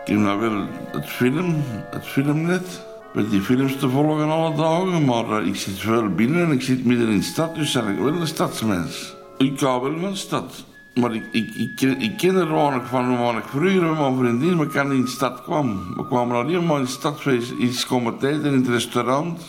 Ik 0.01 0.09
heb 0.09 0.17
nou 0.17 0.39
wel 0.39 0.67
het 0.91 1.09
film, 1.09 1.63
het 1.91 2.07
filmnet. 2.07 2.85
Met 3.13 3.29
die 3.29 3.41
films 3.41 3.77
te 3.77 3.89
volgen 3.89 4.29
alle 4.29 4.55
dagen, 4.55 5.05
maar 5.05 5.41
eh, 5.41 5.47
ik 5.47 5.55
zit 5.55 5.79
veel 5.79 6.09
binnen 6.09 6.45
en 6.45 6.51
ik 6.51 6.61
zit 6.61 6.85
midden 6.85 7.09
in 7.09 7.17
de 7.17 7.23
stad, 7.23 7.55
dus 7.55 7.71
ben 7.71 7.87
ik 7.87 7.99
wel 7.99 8.13
een 8.13 8.27
stadsmens. 8.27 9.15
Ik 9.37 9.59
hou 9.59 9.81
wel 9.81 9.99
van 9.99 10.09
de 10.09 10.17
stad. 10.17 10.63
Maar 10.93 11.15
ik, 11.15 11.23
ik, 11.31 11.55
ik, 11.55 11.75
ken, 11.75 12.01
ik 12.01 12.17
ken 12.17 12.35
er 12.35 12.53
weinig 12.53 12.87
van, 12.87 13.17
waar 13.17 13.37
ik 13.37 13.43
vroeger 13.43 13.81
met 13.81 13.99
mijn 13.99 14.17
vriendin 14.17 14.57
met 14.57 14.67
elkaar 14.67 14.93
in 14.93 15.01
de 15.01 15.07
stad 15.07 15.43
kwam. 15.43 15.95
We 15.95 16.07
kwamen 16.07 16.37
alleen 16.37 16.65
maar 16.65 16.77
in 16.77 16.83
de 16.83 16.89
stadfeest, 16.89 17.51
iets 17.51 17.85
komen 17.85 18.13
eten 18.13 18.43
in 18.43 18.53
het 18.53 18.67
restaurant. 18.67 19.41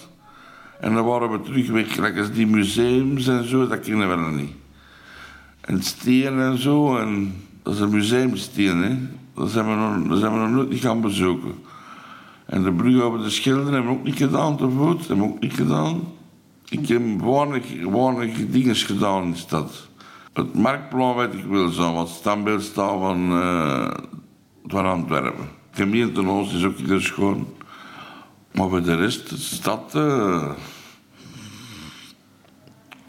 En 0.81 0.95
dan 0.95 1.05
waren 1.05 1.31
we 1.31 1.41
terug 1.41 1.71
weg, 1.71 2.31
die 2.31 2.47
museums 2.47 3.27
en 3.27 3.49
zo, 3.49 3.69
dat 3.69 3.81
kennen 3.81 4.09
we 4.09 4.41
niet. 4.41 4.64
En 5.65 5.83
steen 5.83 6.41
en 6.41 6.59
zo, 6.59 6.97
en 6.97 7.35
dat 7.63 7.75
is 7.75 7.81
een 7.81 8.83
hè. 8.83 8.97
Dat 9.35 9.51
zijn 9.51 9.69
we 9.69 9.75
nog, 9.75 10.09
dat 10.09 10.19
zijn 10.19 10.33
we 10.33 10.39
nog 10.39 10.51
nooit 10.51 10.71
niet 10.71 10.81
gaan 10.81 11.01
bezoeken. 11.01 11.55
En 12.47 12.63
de 12.63 12.73
brug 12.73 13.03
over 13.03 13.23
de 13.23 13.31
Schelde 13.31 13.71
hebben 13.71 13.93
we 13.93 13.99
ook 13.99 14.05
niet 14.05 14.17
gedaan 14.17 14.57
te 14.57 14.71
voet, 14.71 15.07
hebben 15.07 15.27
we 15.27 15.33
ook 15.33 15.41
niet 15.41 15.55
gedaan. 15.55 16.03
Ik 16.69 16.89
heb 16.89 17.03
weinig, 17.21 17.65
weinig 17.91 18.51
dingen 18.51 18.77
gedaan 18.77 19.23
in 19.23 19.31
de 19.31 19.37
stad. 19.37 19.89
Het 20.33 20.55
marktplan 20.55 21.17
weet 21.17 21.35
ik 21.35 21.45
wel 21.45 21.69
zo, 21.69 21.93
wat 21.93 22.09
standbeeld 22.09 22.63
staat 22.63 22.99
van, 22.99 23.31
eh, 23.31 23.91
van 24.67 24.87
Antwerpen. 24.87 25.49
De 25.71 25.83
gemeente 25.83 26.27
Oost 26.27 26.53
is 26.53 26.65
ook 26.65 26.79
heel 26.79 27.01
schoon. 27.01 27.47
Maar 28.53 28.69
voor 28.69 28.83
de 28.83 28.95
rest, 28.95 29.29
de 29.31 29.37
stad... 29.37 29.95
eh 29.95 30.51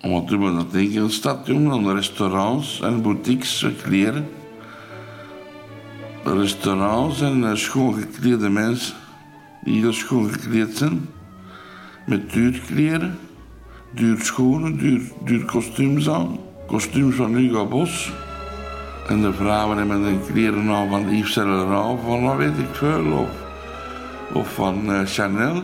doen 0.06 0.46
we 0.46 0.56
dat 0.56 0.72
denk 0.72 0.92
in 0.92 1.04
de 1.04 1.12
stad 1.12 1.46
doen? 1.46 1.70
Dan 1.70 1.96
restaurants 1.96 2.82
en 2.82 3.02
boutiques, 3.02 3.66
kleren. 3.84 4.28
Restaurants 6.24 7.22
en 7.22 7.50
eh, 7.50 7.56
schoon 7.56 7.94
geklede 7.94 8.50
mensen 8.50 8.96
die 9.64 9.82
heel 9.82 9.94
schoon 9.94 10.30
gekleed 10.30 10.78
zijn. 10.78 11.10
Met 12.06 12.32
duur 12.32 12.62
kleren, 12.66 13.20
duur 13.92 14.20
schoenen, 14.20 14.78
duur, 14.78 15.02
duur 15.24 15.46
kostuums 15.46 16.10
aan. 16.10 16.38
Kostuums 16.68 17.16
van 17.16 17.36
Hugo 17.36 17.68
Bos. 17.68 18.12
En 19.08 19.22
de 19.22 19.34
vrouwen 19.34 19.78
hebben 19.78 20.04
de 20.04 20.32
kleren 20.32 20.70
aan 20.70 20.90
van 20.90 21.16
Yves 21.16 21.34
Saint 21.34 21.50
Laurent, 21.50 22.00
van 22.06 22.24
wat 22.24 22.38
weet 22.38 22.58
ik 22.58 22.76
veel. 22.76 23.12
Of, 23.12 23.30
of 24.34 24.54
van 24.54 24.92
eh, 24.92 25.06
Chanel. 25.06 25.62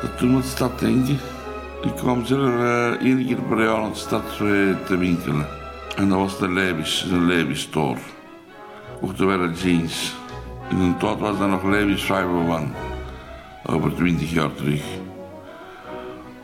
Dat 0.00 0.18
toen 0.18 0.34
met 0.34 0.42
de 0.42 0.48
stad 0.48 0.78
denken. 0.78 1.14
Ik 1.14 1.31
kwam 1.90 2.24
zelf 2.24 2.60
eh, 2.60 2.90
één 2.90 3.26
keer 3.26 3.36
per 3.36 3.64
jaar 3.64 3.80
naar 3.80 3.90
de 3.90 3.96
stad 3.96 4.24
eh, 4.32 4.38
te 4.86 4.96
winkelen. 4.98 5.46
En 5.96 6.08
dat 6.08 6.18
was 6.18 6.38
de 6.38 6.48
Levis, 6.48 7.06
de 7.08 7.20
Levis 7.20 7.60
store. 7.60 7.98
Kocht 9.00 9.20
er 9.20 9.26
wel 9.26 9.50
jeans. 9.50 10.14
In 10.70 10.78
een 10.78 10.96
tijd 10.96 11.18
was 11.18 11.38
dat 11.38 11.48
nog 11.48 11.64
Levis 11.64 12.02
501. 12.02 12.72
Over 13.66 13.94
20 13.94 14.30
jaar 14.30 14.54
terug. 14.54 14.82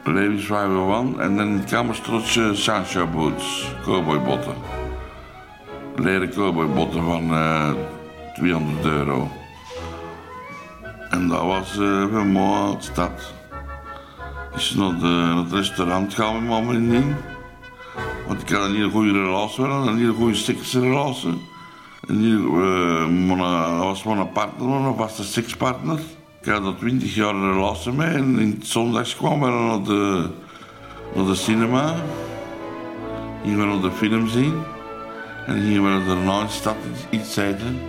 Levis 0.04 0.46
501 0.46 1.20
en 1.20 1.36
dan 1.36 1.62
in 2.34 2.56
Sancho 2.56 3.06
boots, 3.06 3.74
cowboybotten. 3.84 4.54
Leren 5.96 6.30
cowboybotten 6.30 7.04
van 7.04 7.32
eh 7.32 7.70
200 8.34 8.84
euro. 8.84 9.30
En 11.10 11.28
dat 11.28 11.42
was 11.42 11.78
eh 11.78 12.06
van 12.12 12.28
mooi 12.28 12.62
uit 12.62 12.76
de 12.76 12.82
stad. 12.92 13.37
Is 14.58 14.74
naar, 14.74 14.98
de, 14.98 15.06
naar 15.06 15.36
het 15.36 15.52
restaurant 15.52 16.14
gaan 16.14 16.34
met 16.34 16.48
mijn 16.48 16.66
vriendin. 16.68 17.14
Want 18.26 18.42
ik 18.42 18.48
had 18.48 18.64
een 18.64 18.74
hele 18.74 18.90
goede 18.90 19.12
relatie 19.12 19.64
een 19.64 19.98
hele 19.98 20.12
goede 20.12 20.34
seksrelatie. 20.34 21.42
Een 22.06 22.22
hele, 22.22 22.46
eh, 22.46 23.06
mijn- 23.06 23.38
dat 23.78 23.84
was 23.84 24.02
mijn 24.02 24.32
partner, 24.32 24.68
een 24.68 24.96
vaste 24.96 25.24
sekspartner. 25.24 25.98
Ik 26.42 26.48
had 26.52 26.64
er 26.66 26.76
twintig 26.76 27.14
jaar 27.14 27.34
een 27.34 27.52
relatie 27.52 27.92
mee 27.92 28.08
en 28.08 28.38
in 28.38 28.56
het 28.58 28.66
zondags 28.66 29.16
kwamen 29.16 29.52
we 29.52 29.66
naar 29.66 29.82
de, 29.82 30.28
naar 31.14 31.24
de 31.26 31.34
cinema. 31.34 31.94
Gingen 33.42 33.58
we 33.58 33.64
naar 33.64 33.80
de 33.80 33.90
film 33.90 34.28
zien. 34.28 34.54
En 35.46 35.54
gingen 35.62 35.82
we 35.84 36.12
in 36.12 36.26
de 36.26 36.44
stad 36.48 36.76
iets- 37.10 37.36
eten. 37.36 37.80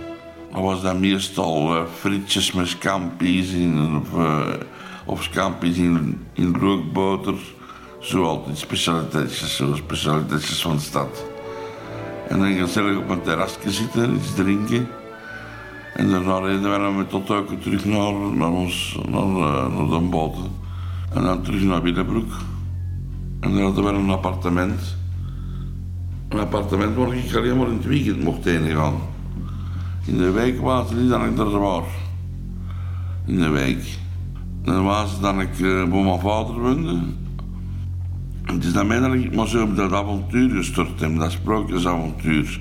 Dan 0.52 0.62
was 0.62 0.82
dat 0.82 0.98
meestal 0.98 1.76
eh, 1.76 1.82
frietjes 1.98 2.52
met 2.52 2.68
scampi's 2.68 3.52
in, 3.52 3.96
of, 4.02 4.18
eh, 4.18 4.40
of 5.10 5.22
scampi's 5.22 5.78
in, 5.78 6.18
in 6.32 6.56
rookboter. 6.56 7.34
Zo 8.00 8.24
altijd 8.24 8.58
specialiteitjes, 8.58 9.56
zo 9.56 9.74
specialiteitjes 9.74 10.62
van 10.62 10.76
de 10.76 10.82
stad. 10.82 11.24
En 12.28 12.38
dan 12.38 12.52
gezellig 12.52 12.98
op 12.98 13.08
een 13.08 13.22
terrasje 13.22 13.70
zitten, 13.70 14.14
iets 14.14 14.34
drinken. 14.34 14.88
En 15.94 16.10
daarna 16.10 16.38
reden 16.38 16.86
we 16.86 16.92
met 16.96 17.10
tot 17.10 17.30
Uiken 17.30 17.60
terug 17.60 17.84
naar, 17.84 18.12
naar, 18.12 18.50
ons, 18.50 18.98
naar, 19.08 19.22
eh, 19.22 19.76
naar 19.76 20.00
de 20.00 20.06
boten. 20.10 20.50
En 21.14 21.22
dan 21.22 21.42
terug 21.42 21.62
naar 21.62 21.82
Willebroek. 21.82 22.32
En 23.40 23.54
dan 23.54 23.62
hadden 23.62 23.84
we 23.84 23.90
een 23.90 24.10
appartement. 24.10 24.96
Een 26.28 26.38
appartement 26.38 26.96
waar 26.96 27.14
ik 27.14 27.34
alleen 27.34 27.56
maar 27.56 27.66
in 27.66 27.76
het 27.76 27.86
weekend 27.86 28.22
mocht 28.22 28.44
heen 28.44 28.70
gaan. 28.70 28.94
In 30.04 30.16
de 30.16 30.30
week 30.30 30.60
was 30.60 30.88
het 30.88 30.98
niet 30.98 31.10
dat 31.10 31.22
ik 31.22 31.38
er 31.38 31.58
was. 31.58 31.84
In 33.26 33.38
de 33.38 33.48
week. 33.48 33.98
Dan 34.70 34.84
was 34.84 35.20
dat 35.20 35.40
ik 35.40 35.52
eh, 35.52 35.58
bij 35.60 36.02
mijn 36.02 36.20
vader 36.20 36.60
woonde. 36.60 36.98
Het 38.42 38.64
is 38.64 38.72
dan 38.72 38.86
mij 38.86 39.00
dat 39.00 39.12
ik 39.12 39.34
maar 39.34 39.48
zo 39.48 39.62
op 39.62 39.76
dat 39.76 39.92
avontuur 39.92 40.50
gestort 40.50 41.00
heb, 41.00 41.18
dat 41.18 41.32
sprookjesavontuur. 41.32 42.60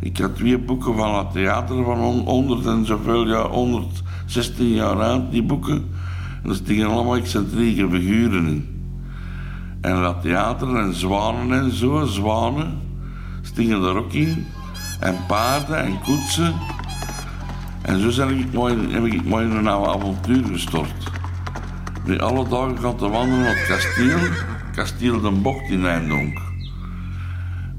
Ik 0.00 0.18
had 0.18 0.36
twee 0.36 0.58
boeken 0.58 0.96
van 0.96 1.18
het 1.18 1.32
theater 1.32 1.84
van 1.84 1.98
hon- 1.98 2.24
100 2.24 2.66
en 2.66 2.86
zoveel 2.86 3.26
jaar, 3.28 3.46
116 3.46 4.68
jaar 4.68 5.02
oud, 5.02 5.30
die 5.30 5.42
boeken. 5.42 5.84
En 6.42 6.50
er 6.50 6.54
stingen 6.54 6.88
allemaal 6.88 7.16
excentrieke 7.16 7.88
figuren 7.90 8.46
in. 8.46 8.68
En 9.80 10.02
dat 10.02 10.22
theater 10.22 10.76
en 10.76 10.94
zwanen 10.94 11.58
en 11.58 11.72
zo, 11.72 12.04
zwanen, 12.04 12.78
stingen 13.42 13.82
er 13.82 13.96
ook 13.96 14.12
in. 14.12 14.46
En 15.00 15.16
paarden 15.26 15.84
en 15.84 16.00
koetsen. 16.00 16.54
En 17.82 18.12
zo 18.12 18.28
heb 18.28 18.30
ik 19.04 19.24
mooi 19.24 19.44
in 19.44 19.50
een 19.50 19.68
avontuur 19.68 20.44
gestort. 20.44 21.19
Nu 22.04 22.18
alle 22.18 22.48
dagen 22.48 22.78
gaan 22.78 22.96
te 22.96 23.08
wandelen 23.08 23.40
naar 23.40 23.56
het 23.56 23.66
kasteel, 23.66 24.18
kasteel 24.74 25.20
Den 25.20 25.42
Bocht 25.42 25.70
in 25.70 25.86
Eindonk. 25.86 26.38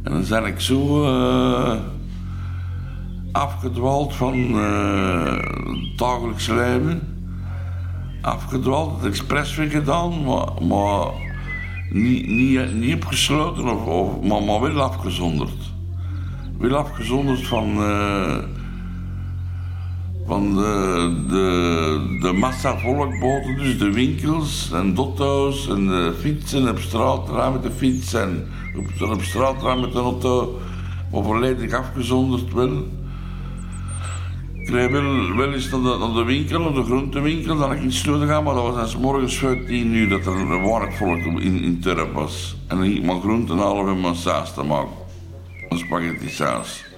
En 0.04 0.12
dan 0.12 0.26
ben 0.30 0.46
ik 0.46 0.60
zo 0.60 1.06
eh, 1.06 1.80
afgedwaald 3.32 4.16
van 4.16 4.36
eh, 4.36 5.36
het 5.66 5.98
dagelijks 5.98 6.48
leven. 6.48 7.02
Afgedwaald, 8.22 8.96
het 8.96 9.06
expressweg 9.06 9.72
gedaan, 9.72 10.24
maar, 10.24 10.64
maar 10.68 11.08
niet, 11.90 12.28
niet, 12.28 12.74
niet 12.74 12.96
opgesloten, 12.96 13.64
of, 13.64 13.86
of, 13.86 14.22
maar, 14.22 14.44
maar 14.44 14.62
wel 14.62 14.82
afgezonderd. 14.82 15.72
Wel 16.58 16.76
afgezonderd 16.76 17.48
van, 17.48 17.84
eh, 17.84 18.38
van 20.32 20.56
de, 20.56 21.14
de, 21.28 22.18
de 22.22 22.32
massa 22.32 22.78
volkboten, 22.78 23.58
dus 23.58 23.78
de 23.78 23.92
winkels 23.92 24.72
en 24.74 24.94
dotto's 24.94 25.68
en 25.68 25.88
de 25.88 26.14
fietsen 26.20 26.70
op 26.70 26.80
straat 26.80 27.30
rijden 27.30 27.52
met 27.52 27.64
de 27.64 27.72
fiets 27.72 28.14
en 28.14 28.48
op, 28.78 29.10
op 29.10 29.22
straat 29.22 29.62
rijden 29.62 29.82
met 29.82 29.92
de 29.92 30.00
auto, 30.00 30.60
maar 31.12 31.24
volledig 31.24 31.74
afgezonderd 31.74 32.54
wel. 32.54 32.88
Ik 34.54 34.70
reed 34.70 34.92
wel, 34.92 35.54
eens 35.54 35.70
naar 35.70 35.82
de, 35.82 35.98
naar 36.00 36.14
de 36.14 36.24
winkel, 36.24 36.60
naar 36.60 36.74
de 36.74 36.84
groentewinkel, 36.84 37.58
dan 37.58 37.72
ik 37.72 37.84
iets 37.84 38.04
nodig 38.04 38.30
had, 38.30 38.44
maar 38.44 38.54
dat 38.54 38.76
was 38.76 38.92
dan 38.92 39.02
morgens 39.02 39.38
voor 39.38 39.66
tien 39.66 39.94
uur 39.94 40.10
dat 40.10 40.26
er 40.26 40.34
een 40.34 40.62
warkvolk 40.62 41.18
in, 41.18 41.62
in 41.62 41.80
Turp 41.80 42.14
was. 42.14 42.56
En 42.68 42.78
dan 42.78 42.86
ging 42.86 42.98
ik 42.98 43.06
mijn 43.06 43.22
groenten 43.22 43.58
halen 43.58 43.92
om 43.92 44.02
mijn 44.02 44.16
saus 44.16 44.54
te 44.54 44.64
maken. 44.64 44.96
Een 45.70 45.78
spaghetti 45.78 46.30
saus. 46.30 46.91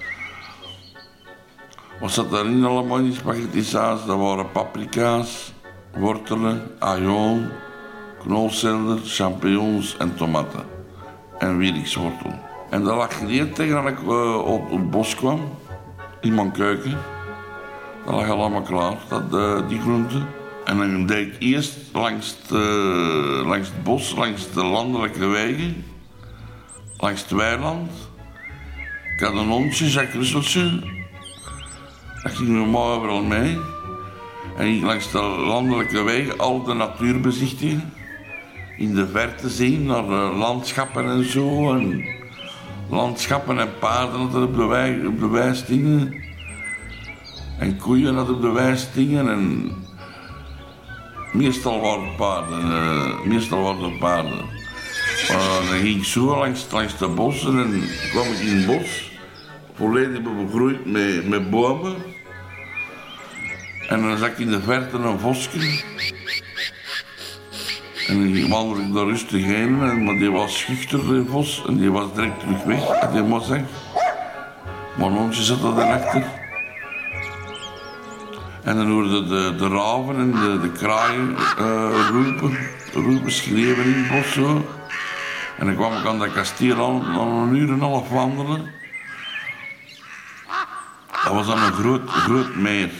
Wat 2.00 2.10
zat 2.10 2.30
daarin 2.30 2.64
allemaal 2.64 2.98
in 2.98 3.04
die 3.04 3.14
spaghetti 3.14 3.62
saus? 3.62 4.06
Dat 4.06 4.18
waren 4.18 4.52
paprika's, 4.52 5.52
wortelen, 5.96 6.70
ajoen, 6.78 7.48
knolselder, 8.18 8.98
champignons 9.04 9.96
en 9.96 10.16
tomaten. 10.16 10.64
En 11.38 11.56
wierikswortel. 11.56 12.32
En 12.70 12.82
dat 12.82 12.96
lag 12.96 13.18
geleerd 13.18 13.54
tegen 13.54 13.82
dat 13.82 13.92
ik 13.92 13.98
eh, 13.98 14.38
op 14.38 14.70
het 14.70 14.90
bos 14.90 15.14
kwam, 15.14 15.40
in 16.20 16.34
mijn 16.34 16.52
keuken. 16.52 16.98
Dat 18.04 18.14
lag 18.14 18.28
allemaal 18.28 18.62
klaar, 18.62 18.96
dat, 19.08 19.34
eh, 19.34 19.68
die 19.68 19.80
groenten. 19.80 20.26
En 20.64 20.78
dan 20.78 21.06
deed 21.06 21.26
ik 21.26 21.36
eerst 21.38 21.76
langs 21.92 22.36
eh, 22.50 23.46
langs 23.46 23.68
het 23.68 23.82
bos, 23.82 24.14
langs 24.14 24.52
de 24.52 24.64
landelijke 24.64 25.26
wegen, 25.26 25.84
langs 26.96 27.20
het 27.20 27.30
weiland. 27.30 27.90
Ik 29.16 29.20
had 29.20 29.32
een 29.32 29.48
hondje, 29.48 29.90
Jacques 29.90 30.14
Russeltje. 30.14 31.02
Dat 32.24 32.32
ging 32.34 32.48
normaal 32.48 32.92
overal 32.92 33.22
mee. 33.22 33.58
En 34.56 34.66
ik 34.66 34.82
langs 34.82 35.10
de 35.10 35.18
landelijke 35.22 36.02
wegen 36.02 36.38
al 36.38 36.62
de 36.62 36.74
natuur 36.74 37.20
bezichtigen. 37.20 37.92
In 38.78 38.94
de 38.94 39.08
verte 39.08 39.48
zien 39.48 39.86
naar 39.86 40.02
de 40.02 40.34
landschappen 40.36 41.04
en 41.04 41.30
zo. 41.30 41.72
En 41.74 42.04
landschappen 42.90 43.58
en 43.58 43.78
paarden 43.78 44.30
dat 44.30 44.42
op 44.42 44.56
de 44.56 44.64
wei, 44.64 45.06
op 45.06 45.20
de 45.20 45.28
wei. 45.28 46.12
En 47.58 47.78
koeien 47.78 48.14
dat 48.14 48.30
op 48.30 48.42
de 48.42 48.50
wei 48.50 48.76
stingen. 48.76 49.28
En 49.28 49.72
meestal 51.32 51.80
waren 51.80 52.14
paarden. 52.16 52.72
eh, 52.72 53.24
meestal 53.24 53.62
waren 53.62 53.98
paarden. 53.98 54.44
Maar 55.28 55.68
dan 55.68 55.78
ging 55.78 55.96
ik 55.98 56.04
zo 56.04 56.38
langs, 56.38 56.66
langs 56.70 56.98
de 56.98 57.08
bossen 57.08 57.58
en 57.58 57.82
kwam 58.10 58.26
ik 58.26 58.38
in 58.38 58.56
het 58.56 58.66
bos. 58.66 59.12
Volledig 59.74 60.22
begroeid 60.22 60.84
met, 60.84 61.28
met 61.28 61.50
bomen. 61.50 62.13
En 63.88 64.02
dan 64.02 64.18
zag 64.18 64.28
ik 64.28 64.38
in 64.38 64.50
de 64.50 64.62
verte 64.62 64.96
een 64.96 65.18
vosje. 65.18 65.48
En 68.08 68.34
dan 68.34 68.48
wandelde 68.48 68.82
ik 68.82 68.94
daar 68.94 69.04
rustig 69.04 69.44
heen, 69.44 69.82
en- 69.82 70.04
maar 70.04 70.14
die 70.18 70.30
was 70.30 70.58
schuchter, 70.58 70.98
die 71.08 71.24
vos. 71.28 71.64
En 71.66 71.76
die 71.76 71.90
was 71.90 72.14
direct 72.14 72.40
terug 72.40 72.62
weg, 72.64 72.84
had 73.00 73.12
hij 73.12 73.22
maar 73.22 73.40
zeggen. 73.40 73.68
Mijn 74.96 75.10
hondje 75.12 75.42
zat 75.42 75.62
er 75.62 75.74
daarachter. 75.74 76.24
En 78.62 78.76
dan 78.76 78.90
hoorde 78.90 79.24
de, 79.26 79.54
de 79.58 79.68
raven 79.68 80.16
en 80.16 80.30
de, 80.30 80.58
de 80.62 80.70
kraaien 80.72 81.36
eh, 81.58 82.08
roepen, 82.10 82.58
roepen, 82.92 83.32
schreeuwen 83.32 83.84
in 83.84 83.92
het 83.92 84.08
bos 84.22 84.32
zo. 84.32 84.66
En 85.58 85.66
dan 85.66 85.74
kwam 85.74 85.96
ik 85.96 86.06
aan 86.06 86.18
dat 86.18 86.32
kasteel 86.32 86.84
aan 87.04 87.20
een 87.20 87.54
uur 87.56 87.68
en 87.68 87.74
een 87.74 87.80
half 87.80 88.08
wandelen. 88.08 88.70
Dat 91.24 91.32
was 91.32 91.46
dan 91.46 91.62
een 91.62 91.72
groot, 91.72 92.08
groot 92.08 92.54
meer. 92.54 92.90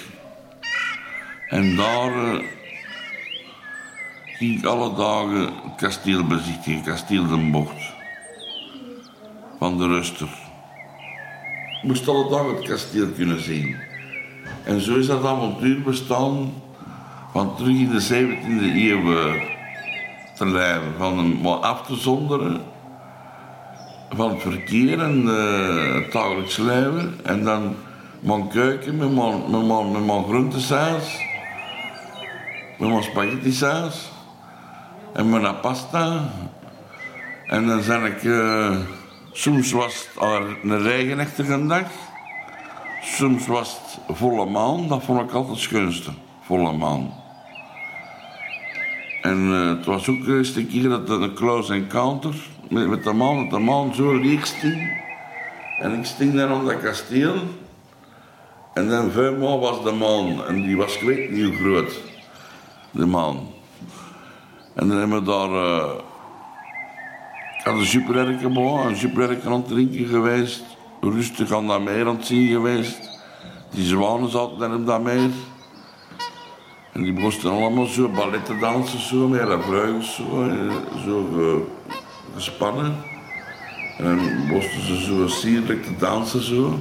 En 1.55 1.77
daar 1.77 2.13
eh, 2.13 2.41
ging 4.25 4.59
ik 4.59 4.65
alle 4.65 4.95
dagen 4.95 5.41
het 5.41 5.75
kasteel 5.77 6.25
bezichtigen, 6.25 6.83
kasteel 6.83 7.27
Den 7.27 7.51
Bocht. 7.51 7.93
Van 9.59 9.79
de 9.79 9.87
Ruster. 9.87 10.29
Ik 11.83 11.83
moest 11.83 12.09
alle 12.09 12.31
dagen 12.31 12.57
het 12.57 12.69
kasteel 12.69 13.09
kunnen 13.09 13.43
zien. 13.43 13.77
En 14.65 14.81
zo 14.81 14.97
is 14.97 15.07
dat 15.07 15.25
avontuur 15.25 15.83
bestaan 15.83 16.53
van 17.33 17.57
terug 17.57 17.77
in 17.77 17.91
de 17.91 18.03
17e 18.03 18.77
eeuw 18.77 19.17
eh, 19.17 19.43
te 20.37 20.47
leven. 20.47 20.95
Van 20.99 21.19
hem 21.19 21.47
af 21.47 21.87
te 21.87 21.97
zonderen 21.97 22.61
van 24.11 24.31
het 24.31 24.43
verkeer 24.43 25.01
en 25.01 25.29
eh, 25.29 25.95
het 25.95 26.13
dagelijks 26.13 26.57
leven. 26.57 27.19
En 27.23 27.45
dan 27.45 27.77
mijn 28.21 28.49
keuken 28.49 28.97
met 28.97 29.15
mijn, 29.15 29.51
met 29.51 29.67
mijn, 29.67 30.07
met 30.07 31.33
met 32.79 32.89
mijn 32.89 33.03
spaghetti 33.03 33.67
en 35.13 35.31
mijn 35.31 35.61
pasta. 35.61 36.31
En 37.47 37.67
dan 37.67 37.83
zijn 37.83 38.05
ik... 38.05 38.25
eh, 38.25 38.77
soms 39.33 39.73
was 39.73 40.09
het 40.15 40.23
een 40.63 40.83
regenachtige 40.83 41.67
dag. 41.67 41.87
Soms 43.03 43.47
was 43.47 43.81
het 43.83 44.17
volle 44.17 44.47
maan. 44.47 44.89
Dat 44.89 45.03
vond 45.03 45.21
ik 45.21 45.33
altijd 45.33 45.53
het 45.53 45.63
schoonste. 45.63 46.11
Volle 46.43 46.73
maan. 46.73 47.13
En 49.23 49.53
eh, 49.53 49.69
het 49.69 49.85
was 49.85 50.09
ook 50.09 50.27
eens 50.27 50.57
een 50.57 50.69
keer 50.69 50.89
dat 50.89 51.09
een 51.09 51.35
close 51.35 51.73
encounter 51.73 52.35
met, 52.71 52.89
met 52.89 53.05
de 53.05 53.13
maan, 53.13 53.37
dat 53.37 53.51
de 53.51 53.59
maan 53.59 53.95
zo 53.95 54.15
leeg 54.15 54.47
sting. 54.47 55.03
En 55.81 55.99
ik 55.99 56.05
sting 56.05 56.35
dan 56.35 56.53
op 56.53 56.67
dat 56.67 56.81
kasteel. 56.81 57.35
En 58.75 58.89
dan 58.89 59.11
vuilmaal 59.11 59.61
was 59.61 59.83
de 59.85 59.93
maan. 59.93 60.47
En 60.47 60.63
die 60.63 60.77
was 60.77 60.95
ik 60.97 61.03
weet 61.03 61.31
niet 61.31 61.55
groot. 61.55 62.01
De 62.95 63.07
maan. 63.07 63.39
En 64.75 64.89
dan 64.89 64.99
hebben 64.99 65.19
we 65.19 65.25
daar... 65.31 65.51
een 67.79 67.87
supererke 67.87 68.49
boven, 68.49 68.87
een 68.87 68.97
supererke 68.97 69.47
aan 69.47 69.53
het 69.53 69.69
drinken 69.69 70.07
geweest. 70.07 70.63
Rustig 71.01 71.53
aan 71.53 71.67
dat 71.67 71.81
meer 71.83 72.07
aan 72.07 72.17
het 72.17 72.27
zien 72.27 72.49
geweest. 72.49 72.99
Die 73.71 73.85
zwanen 73.87 74.31
zaten 74.31 74.59
dan 74.59 74.75
op 74.75 74.87
dat 74.87 75.03
meer. 75.03 75.31
En 76.93 77.03
die 77.03 77.13
moesten 77.13 77.51
allemaal 77.51 77.87
zo 77.87 78.09
balletten 78.09 78.61
dansen, 78.61 79.01
zo, 79.01 79.29
met 79.29 79.41
de 79.41 80.03
zo, 80.03 80.43
eh, 80.43 80.75
zo 81.05 81.29
ge- 81.33 81.67
gespannen. 82.35 82.97
En 83.99 84.05
dan 84.05 84.47
moesten 84.47 84.81
ze 84.87 85.03
zo 85.03 85.29
sierlijk 85.29 85.85
te 85.85 85.97
dansen, 85.99 86.43
zo. 86.43 86.79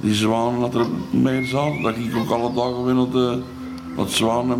Die 0.00 0.14
zwanen 0.14 0.60
dat 0.60 0.74
er 0.74 0.86
meer 1.10 1.44
zaten, 1.44 1.82
dat 1.82 1.94
ging 1.94 2.06
ik 2.06 2.16
ook 2.16 2.30
alle 2.30 2.52
dagen 2.54 2.84
weer 2.84 2.94
naar, 2.94 3.10
de, 3.10 3.42
dat, 3.96 4.20
naar 4.20 4.58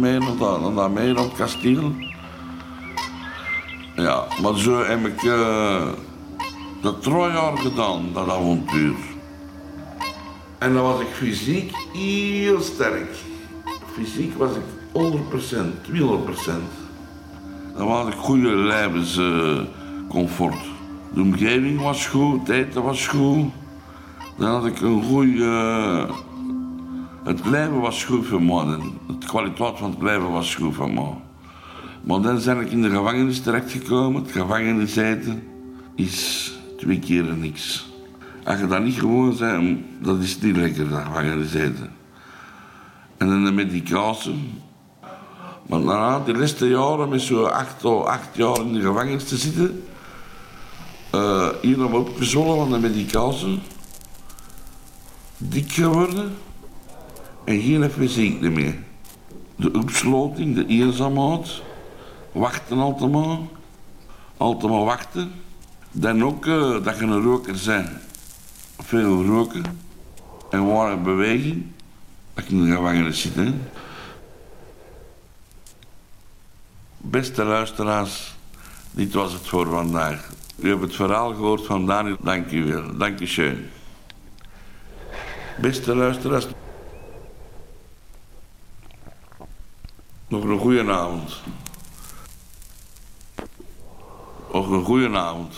dat 0.75 0.91
meer, 0.91 1.15
naar 1.15 1.25
het 1.25 1.37
kasteel. 1.37 1.93
Ja, 3.97 4.25
maar 4.43 4.59
zo 4.59 4.85
heb 4.85 5.07
ik 5.07 5.23
eh, 5.23 5.89
dat 6.83 7.03
drie 7.03 7.17
jaar 7.17 7.57
gedaan, 7.57 8.03
dat 8.13 8.31
avontuur. 8.31 8.95
En 10.59 10.75
dan 10.75 10.83
was 10.83 11.01
ik 11.01 11.07
fysiek 11.07 11.75
heel 11.93 12.61
sterk. 12.61 13.17
Fysiek 13.93 14.39
was 14.39 14.51
ik 14.57 14.63
100%, 14.93 14.99
200%. 15.93 15.97
Dan 17.77 17.89
had 17.89 18.09
ik 18.09 18.15
goede 18.15 18.49
levenscomfort. 18.49 20.65
De 21.15 21.21
omgeving 21.21 21.81
was 21.81 22.07
goed, 22.07 22.41
het 22.41 22.49
eten 22.49 22.83
was 22.83 23.07
goed. 23.07 23.45
Dan 24.39 24.51
had 24.51 24.67
ik 24.67 24.81
een 24.81 25.03
goede... 25.03 26.07
het 27.27 27.47
leven 27.47 27.81
was 27.81 28.05
goed 28.05 28.27
voor 28.27 28.43
mij. 28.43 28.79
De 29.07 29.27
kwaliteit 29.27 29.79
van 29.79 29.91
het 29.91 30.03
leven 30.03 30.33
was 30.33 30.55
goed 30.55 30.75
voor 30.75 30.91
mij. 30.91 31.15
Maar 32.03 32.21
dan 32.21 32.41
ben 32.45 32.61
ik 32.61 32.71
in 32.71 32.83
de 32.83 32.91
gevangenis 32.91 33.41
terechtgekomen. 33.41 34.23
Het 34.23 34.33
gevangeniseten 34.33 35.43
is 35.95 36.53
twee 36.77 36.99
keer 36.99 37.25
niks. 37.25 37.89
Als 38.45 38.59
je 38.59 38.67
dat 38.67 38.83
niet 38.83 38.99
gewoon 38.99 39.37
bent, 39.37 39.81
dat 39.99 40.21
is 40.21 40.41
niet 40.41 40.57
lekker, 40.57 40.89
dat 40.89 41.03
gevangeniseten. 41.03 41.91
En 43.17 43.29
dan 43.29 43.45
de 43.45 43.53
medicatie. 43.53 44.63
Maar 45.67 45.81
na 45.81 46.21
de 46.21 46.35
laatste 46.35 46.69
jaren, 46.69 47.09
met 47.09 47.21
zo'n 47.21 47.53
acht, 47.53 47.85
acht 47.85 48.37
jaar 48.37 48.61
in 48.61 48.73
de 48.73 48.81
gevangenis 48.81 49.25
te 49.25 49.37
zitten, 49.37 49.85
eh 51.11 51.49
hier 51.63 51.79
nog 51.79 51.91
van 52.33 52.71
de 52.71 52.79
medicatie, 52.79 53.61
dik 55.39 55.73
geworden 55.73 56.33
en 57.47 57.61
geen 57.61 57.91
fysiek 57.91 58.41
meer. 58.41 58.75
De 59.57 59.73
opsloting, 59.73 60.55
de 60.55 60.67
eenzaamheid, 60.67 61.63
wachten 62.33 62.79
altijd 62.79 63.11
maar, 63.11 63.39
altijd 64.37 64.73
maar 64.73 64.85
wachten. 64.85 65.33
Dan 65.91 66.25
ook 66.25 66.47
eh, 66.47 66.85
dat 66.85 66.99
je 66.99 67.05
een 67.05 67.23
roker 67.23 67.55
bent, 67.67 67.89
veel 68.79 69.25
roken 69.25 69.65
en 70.51 70.67
ware 70.67 70.97
beweging, 70.97 71.67
dat 72.35 72.47
je 72.47 72.53
in 72.55 72.65
de 72.65 72.77
gevangenis 72.77 73.21
zit. 73.21 73.53
Beste 76.97 77.45
luisteraars, 77.45 78.35
dit 78.91 79.15
was 79.15 79.33
het 79.33 79.47
voor 79.47 79.67
vandaag. 79.67 80.31
U 80.57 80.69
hebt 80.69 80.81
het 80.81 80.95
verhaal 80.95 81.35
gehoord 81.35 81.67
van 81.67 81.87
Daniel. 81.87 82.17
Dank 82.21 82.51
u 82.51 82.65
wel. 82.65 82.97
Dank 82.97 83.21
u 83.21 83.27
schön. 83.27 83.71
Beste 85.61 85.95
luisteraars, 85.95 86.47
nog 90.29 90.45
een 90.45 90.59
goede 90.59 90.93
avond. 90.93 91.41
Nog 94.53 94.71
een 94.71 94.85
goede 94.85 95.17
avond. 95.17 95.55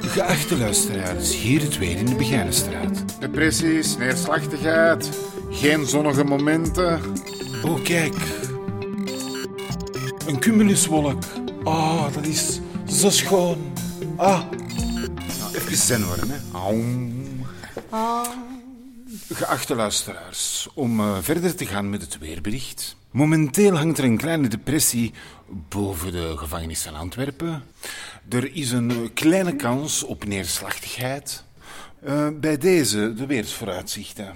Geachte 0.00 0.58
luisteraars, 0.58 1.36
hier 1.36 1.60
het 1.60 1.78
weer 1.78 1.96
in 1.96 2.06
de 2.06 2.14
Begijnenstraat. 2.14 3.20
Depressies, 3.20 3.96
neerslachtigheid, 3.96 5.10
geen 5.50 5.86
zonnige 5.86 6.24
momenten. 6.24 7.00
Oh, 7.64 7.82
kijk. 7.82 8.14
Een 10.26 10.38
cumuluswolk. 10.38 11.22
Ah, 11.64 12.14
dat 12.14 12.26
is 12.26 12.60
zo 12.86 13.10
schoon. 13.10 13.72
Ah. 14.16 14.40
Nou, 15.38 15.54
even 15.54 15.76
zen 15.76 16.06
worden, 16.06 16.30
hè. 16.30 16.58
Aum. 16.58 17.12
Geachte 19.28 19.74
luisteraars, 19.74 20.68
om 20.74 21.00
eh, 21.00 21.18
verder 21.20 21.54
te 21.54 21.66
gaan 21.66 21.90
met 21.90 22.00
het 22.00 22.18
weerbericht. 22.18 22.96
Momenteel 23.10 23.76
hangt 23.76 23.98
er 23.98 24.04
een 24.04 24.16
kleine 24.16 24.48
depressie 24.48 25.12
boven 25.48 26.12
de 26.12 26.32
gevangenis 26.36 26.82
van 26.82 26.94
Antwerpen. 26.94 27.62
Er 28.28 28.54
is 28.54 28.70
een 28.70 29.10
kleine 29.14 29.56
kans 29.56 30.02
op 30.02 30.24
neerslachtigheid. 30.24 31.44
Eh, 32.02 32.28
bij 32.40 32.58
deze 32.58 33.14
de 33.14 33.26
weersvooruitzichten. 33.26 34.34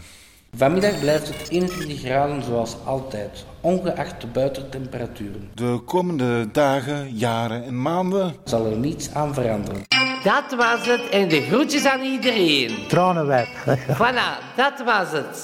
Vanmiddag 0.59 1.01
blijft 1.01 1.29
het 1.29 1.49
21 1.49 2.01
graden 2.01 2.43
zoals 2.43 2.77
altijd, 2.85 3.45
ongeacht 3.61 4.21
de 4.21 4.27
buitentemperaturen. 4.27 5.51
De 5.55 5.81
komende 5.85 6.51
dagen, 6.51 7.17
jaren 7.17 7.65
en 7.65 7.83
maanden 7.83 8.35
Zal 8.45 8.67
er 8.67 8.77
niets 8.77 9.15
aan 9.15 9.35
veranderen. 9.35 9.83
Dat 10.23 10.55
was 10.57 10.87
het 10.87 11.09
en 11.09 11.29
de 11.29 11.43
groetjes 11.43 11.85
aan 11.87 12.01
iedereen. 12.01 12.87
Tranenweb. 12.89 13.47
Voilà, 13.89 14.55
dat 14.57 14.83
was 14.85 15.11
het. 15.11 15.43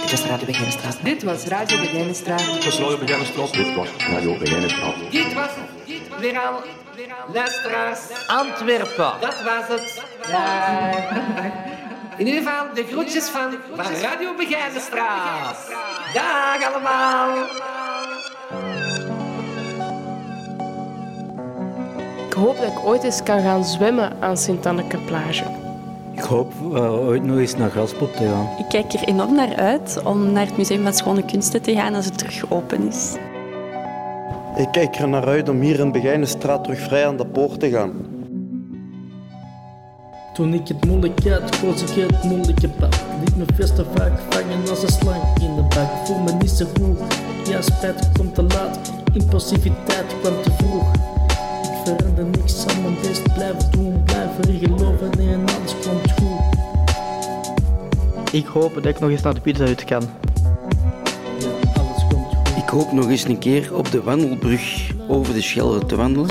Dit 0.00 0.10
was 0.10 0.24
Radio 0.24 0.46
Begijnenstraat. 0.46 0.98
Dit 1.02 1.22
was 1.22 1.44
Radio 1.44 1.78
Begijnenstraat. 1.78 2.52
Dit 2.52 2.64
was 2.64 2.78
Radio 2.78 2.98
Begijnenstraat. 2.98 3.52
Dit 3.52 3.74
was 3.74 3.88
Radio 4.10 4.38
Begijnenstraat. 4.38 4.94
Dit 5.10 5.34
was 5.34 5.50
het. 5.50 6.20
Weer 6.20 6.38
aan, 6.38 6.54
luisteraars, 7.32 8.00
Antwerpen. 8.26 9.12
Dat 9.20 9.42
was 9.42 9.68
het. 9.68 10.02
In 12.18 12.26
ieder 12.26 12.42
geval 12.42 12.74
de 12.74 12.84
groetjes 12.84 13.28
van, 13.28 13.50
van 13.74 13.92
Radio 14.02 14.34
Begijnenstraat. 14.36 15.70
Dag 16.14 16.72
allemaal. 16.72 17.36
Ik 22.26 22.32
hoop 22.32 22.56
dat 22.56 22.66
ik 22.66 22.84
ooit 22.84 23.02
eens 23.02 23.22
kan 23.22 23.40
gaan 23.40 23.64
zwemmen 23.64 24.12
aan 24.20 24.36
Sint-Anneke 24.36 24.98
plage. 24.98 25.44
Ik 26.14 26.20
hoop 26.22 26.52
eh, 26.74 26.92
ooit 26.92 27.22
nog 27.22 27.38
eens 27.38 27.56
naar 27.56 27.70
Graspop 27.70 28.12
te 28.12 28.24
gaan. 28.24 28.48
Ik 28.58 28.68
kijk 28.68 28.92
er 28.92 29.08
enorm 29.08 29.34
naar 29.34 29.56
uit 29.56 30.00
om 30.04 30.32
naar 30.32 30.46
het 30.46 30.56
Museum 30.56 30.82
van 30.82 30.92
Schone 30.94 31.24
Kunsten 31.24 31.62
te 31.62 31.74
gaan 31.74 31.94
als 31.94 32.04
het 32.04 32.18
terug 32.18 32.50
open 32.50 32.88
is. 32.88 33.14
Ik 34.56 34.68
kijk 34.72 34.96
er 34.96 35.08
naar 35.08 35.26
uit 35.26 35.48
om 35.48 35.60
hier 35.60 35.80
in 35.80 35.92
Begijnenstraat 35.92 36.64
terug 36.64 36.78
vrij 36.78 37.06
aan 37.06 37.16
de 37.16 37.26
poort 37.26 37.60
te 37.60 37.70
gaan. 37.70 38.07
Toen 40.38 40.54
ik 40.54 40.68
het 40.68 40.86
moeilijk 40.86 41.28
had, 41.28 41.58
koos 41.58 41.82
ik 41.82 41.88
het 41.88 42.22
moeilijke 42.22 42.68
pad. 42.68 43.00
Liet 43.20 43.36
me 43.36 43.44
veel 43.54 43.74
te 43.74 43.84
vaak 43.94 44.20
vangen 44.30 44.68
als 44.68 44.82
een 44.82 44.88
slang 44.88 45.22
in 45.40 45.54
de 45.54 45.62
bak. 45.62 46.06
Voel 46.06 46.18
me 46.18 46.32
niet 46.32 46.50
zo 46.50 46.66
goed, 46.80 46.98
ja 47.48 47.62
spijt 47.62 48.08
komt 48.12 48.34
te 48.34 48.42
laat. 48.42 48.92
Impulsiviteit 49.12 50.04
kwam 50.20 50.42
te 50.42 50.50
vroeg. 50.58 50.92
Ik 51.62 51.70
verander 51.84 52.24
niks, 52.24 52.62
zal 52.62 52.82
mijn 52.82 52.94
best 53.02 53.32
blijven 53.34 53.70
doen. 53.70 54.02
Blijven 54.04 54.44
erin 54.48 54.58
geloven 54.58 55.10
en 55.18 55.40
alles 55.40 55.74
komt 55.82 56.12
goed. 56.12 56.40
Ik 58.32 58.46
hoop 58.46 58.74
dat 58.74 58.84
ik 58.84 59.00
nog 59.00 59.10
eens 59.10 59.22
naar 59.22 59.34
de 59.34 59.40
pizza 59.40 59.64
uit 59.64 59.84
kan. 59.84 60.02
Ik 62.56 62.68
hoop 62.68 62.92
nog 62.92 63.08
eens 63.08 63.24
een 63.24 63.38
keer 63.38 63.74
op 63.74 63.90
de 63.90 64.02
wandelbrug 64.02 64.90
over 65.08 65.34
de 65.34 65.42
Schelde 65.42 65.86
te 65.86 65.96
wandelen. 65.96 66.28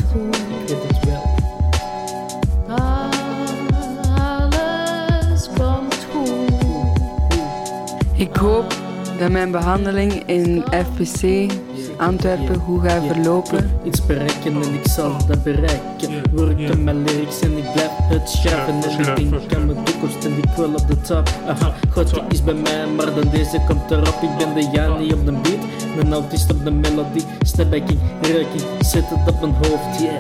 Dat 9.17 9.31
mijn 9.31 9.51
behandeling 9.51 10.23
in 10.25 10.63
FPC 10.69 11.51
Antwerpen 11.97 12.55
goed 12.55 12.81
gaat 12.81 13.03
verlopen. 13.05 13.69
Iets 13.83 14.05
bereiken 14.05 14.61
en 14.61 14.73
ik 14.73 14.87
zal 14.87 15.15
dat 15.27 15.43
bereiken. 15.43 16.09
Werken 16.31 16.83
mijn 16.83 17.03
lyrics 17.03 17.39
en 17.39 17.57
ik 17.57 17.71
blijf 17.73 17.91
het 17.97 18.29
schrijven. 18.29 18.73
En 18.73 18.99
ik 18.99 19.31
denk 19.31 19.55
aan 19.55 19.65
mijn 19.65 19.83
toekomst 19.83 20.25
en 20.25 20.37
ik 20.37 20.49
wil 20.55 20.73
op 20.73 20.87
de 20.87 21.01
top. 21.01 21.29
Aha, 21.47 21.73
God 21.91 22.21
is 22.29 22.43
bij 22.43 22.53
mij, 22.53 22.87
maar 22.87 23.13
dan 23.15 23.29
deze 23.29 23.61
komt 23.67 23.91
erop. 23.91 24.19
Ik 24.21 24.37
ben 24.37 24.53
de 24.53 24.69
Jani 24.71 25.13
op 25.13 25.25
de 25.25 25.31
beat, 25.31 26.05
een 26.05 26.13
autist 26.13 26.51
op 26.51 26.63
de 26.63 26.71
melodie. 26.71 27.23
Snapbacking, 27.41 27.99
reiking, 28.21 28.61
zet 28.79 29.03
het 29.09 29.33
op 29.33 29.41
mijn 29.41 29.53
hoofd. 29.53 29.99
Yeah, 29.99 30.19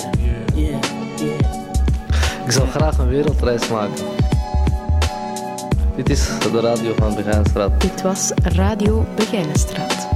yeah, 0.55 0.81
yeah. 1.15 1.39
Ik 2.45 2.51
zal 2.51 2.65
graag 2.65 2.97
een 2.97 3.07
wereldreis 3.07 3.69
maken. 3.69 4.16
Dit 5.97 6.09
is 6.09 6.27
de 6.51 6.59
radio 6.59 6.93
van 6.97 7.15
Begijnstraat. 7.15 7.81
Dit 7.81 8.01
was 8.01 8.31
Radio 8.43 9.05
Begijnenstraat. 9.15 10.07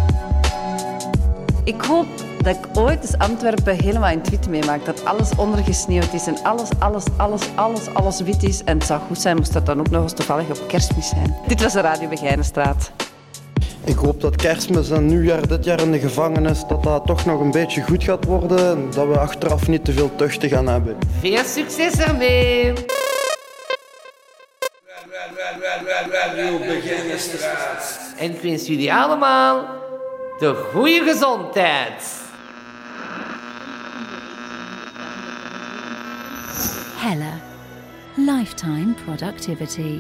Ik 1.64 1.82
hoop 1.82 2.06
dat 2.44 2.56
ik 2.56 2.68
ooit 2.74 3.02
eens 3.02 3.18
Antwerpen 3.18 3.84
helemaal 3.84 4.10
in 4.12 4.18
het 4.20 4.30
wit 4.30 4.50
meemaak. 4.50 4.86
Dat 4.86 5.06
alles 5.06 5.36
ondergesneeuwd 5.36 6.14
is 6.14 6.28
en 6.28 6.38
alles, 6.44 6.70
alles, 6.80 7.04
alles, 7.18 7.42
alles, 7.56 7.94
alles 7.94 8.22
wit 8.22 8.44
is. 8.44 8.64
En 8.64 8.78
het 8.78 8.88
zou 8.88 9.02
goed 9.08 9.20
zijn 9.20 9.38
moest 9.38 9.54
dat 9.54 9.66
dan 9.66 9.80
ook 9.80 9.90
nog 9.90 10.04
eens 10.04 10.14
toevallig 10.14 10.50
op 10.50 10.68
kerstmis 10.68 11.10
zijn. 11.10 11.36
Dit 11.48 11.62
was 11.62 11.74
de 11.74 11.82
Radio 11.82 12.08
Begijnenstraat. 12.08 12.92
Ik 13.84 13.96
hoop 13.96 14.22
dat 14.22 14.36
kerstmis 14.36 14.90
en 14.90 15.06
nieuwjaar 15.06 15.48
dit 15.48 15.64
jaar 15.66 15.82
in 15.82 15.92
de 15.92 16.00
gevangenis, 16.00 16.64
dat 16.68 16.84
dat 16.84 17.06
toch 17.06 17.26
nog 17.26 17.40
een 17.40 17.52
beetje 17.52 17.82
goed 17.82 18.04
gaat 18.04 18.26
worden. 18.26 18.72
En 18.72 18.88
dat 18.96 19.08
we 19.08 19.20
achteraf 19.20 19.68
niet 19.68 19.86
te 19.86 19.92
veel 19.92 20.12
tuchten 20.16 20.50
gaan 20.50 20.68
hebben. 20.68 20.98
Veel 21.20 21.44
succes 21.44 21.94
ermee! 21.94 22.74
En 28.18 28.32
ik 28.32 28.42
wens 28.42 28.68
jullie 28.68 28.94
allemaal 28.94 29.68
de 30.40 30.54
goede 30.74 31.04
gezondheid. 31.04 32.20
Hella. 36.98 37.40
Lifetime 38.16 38.94
productivity. 39.06 40.00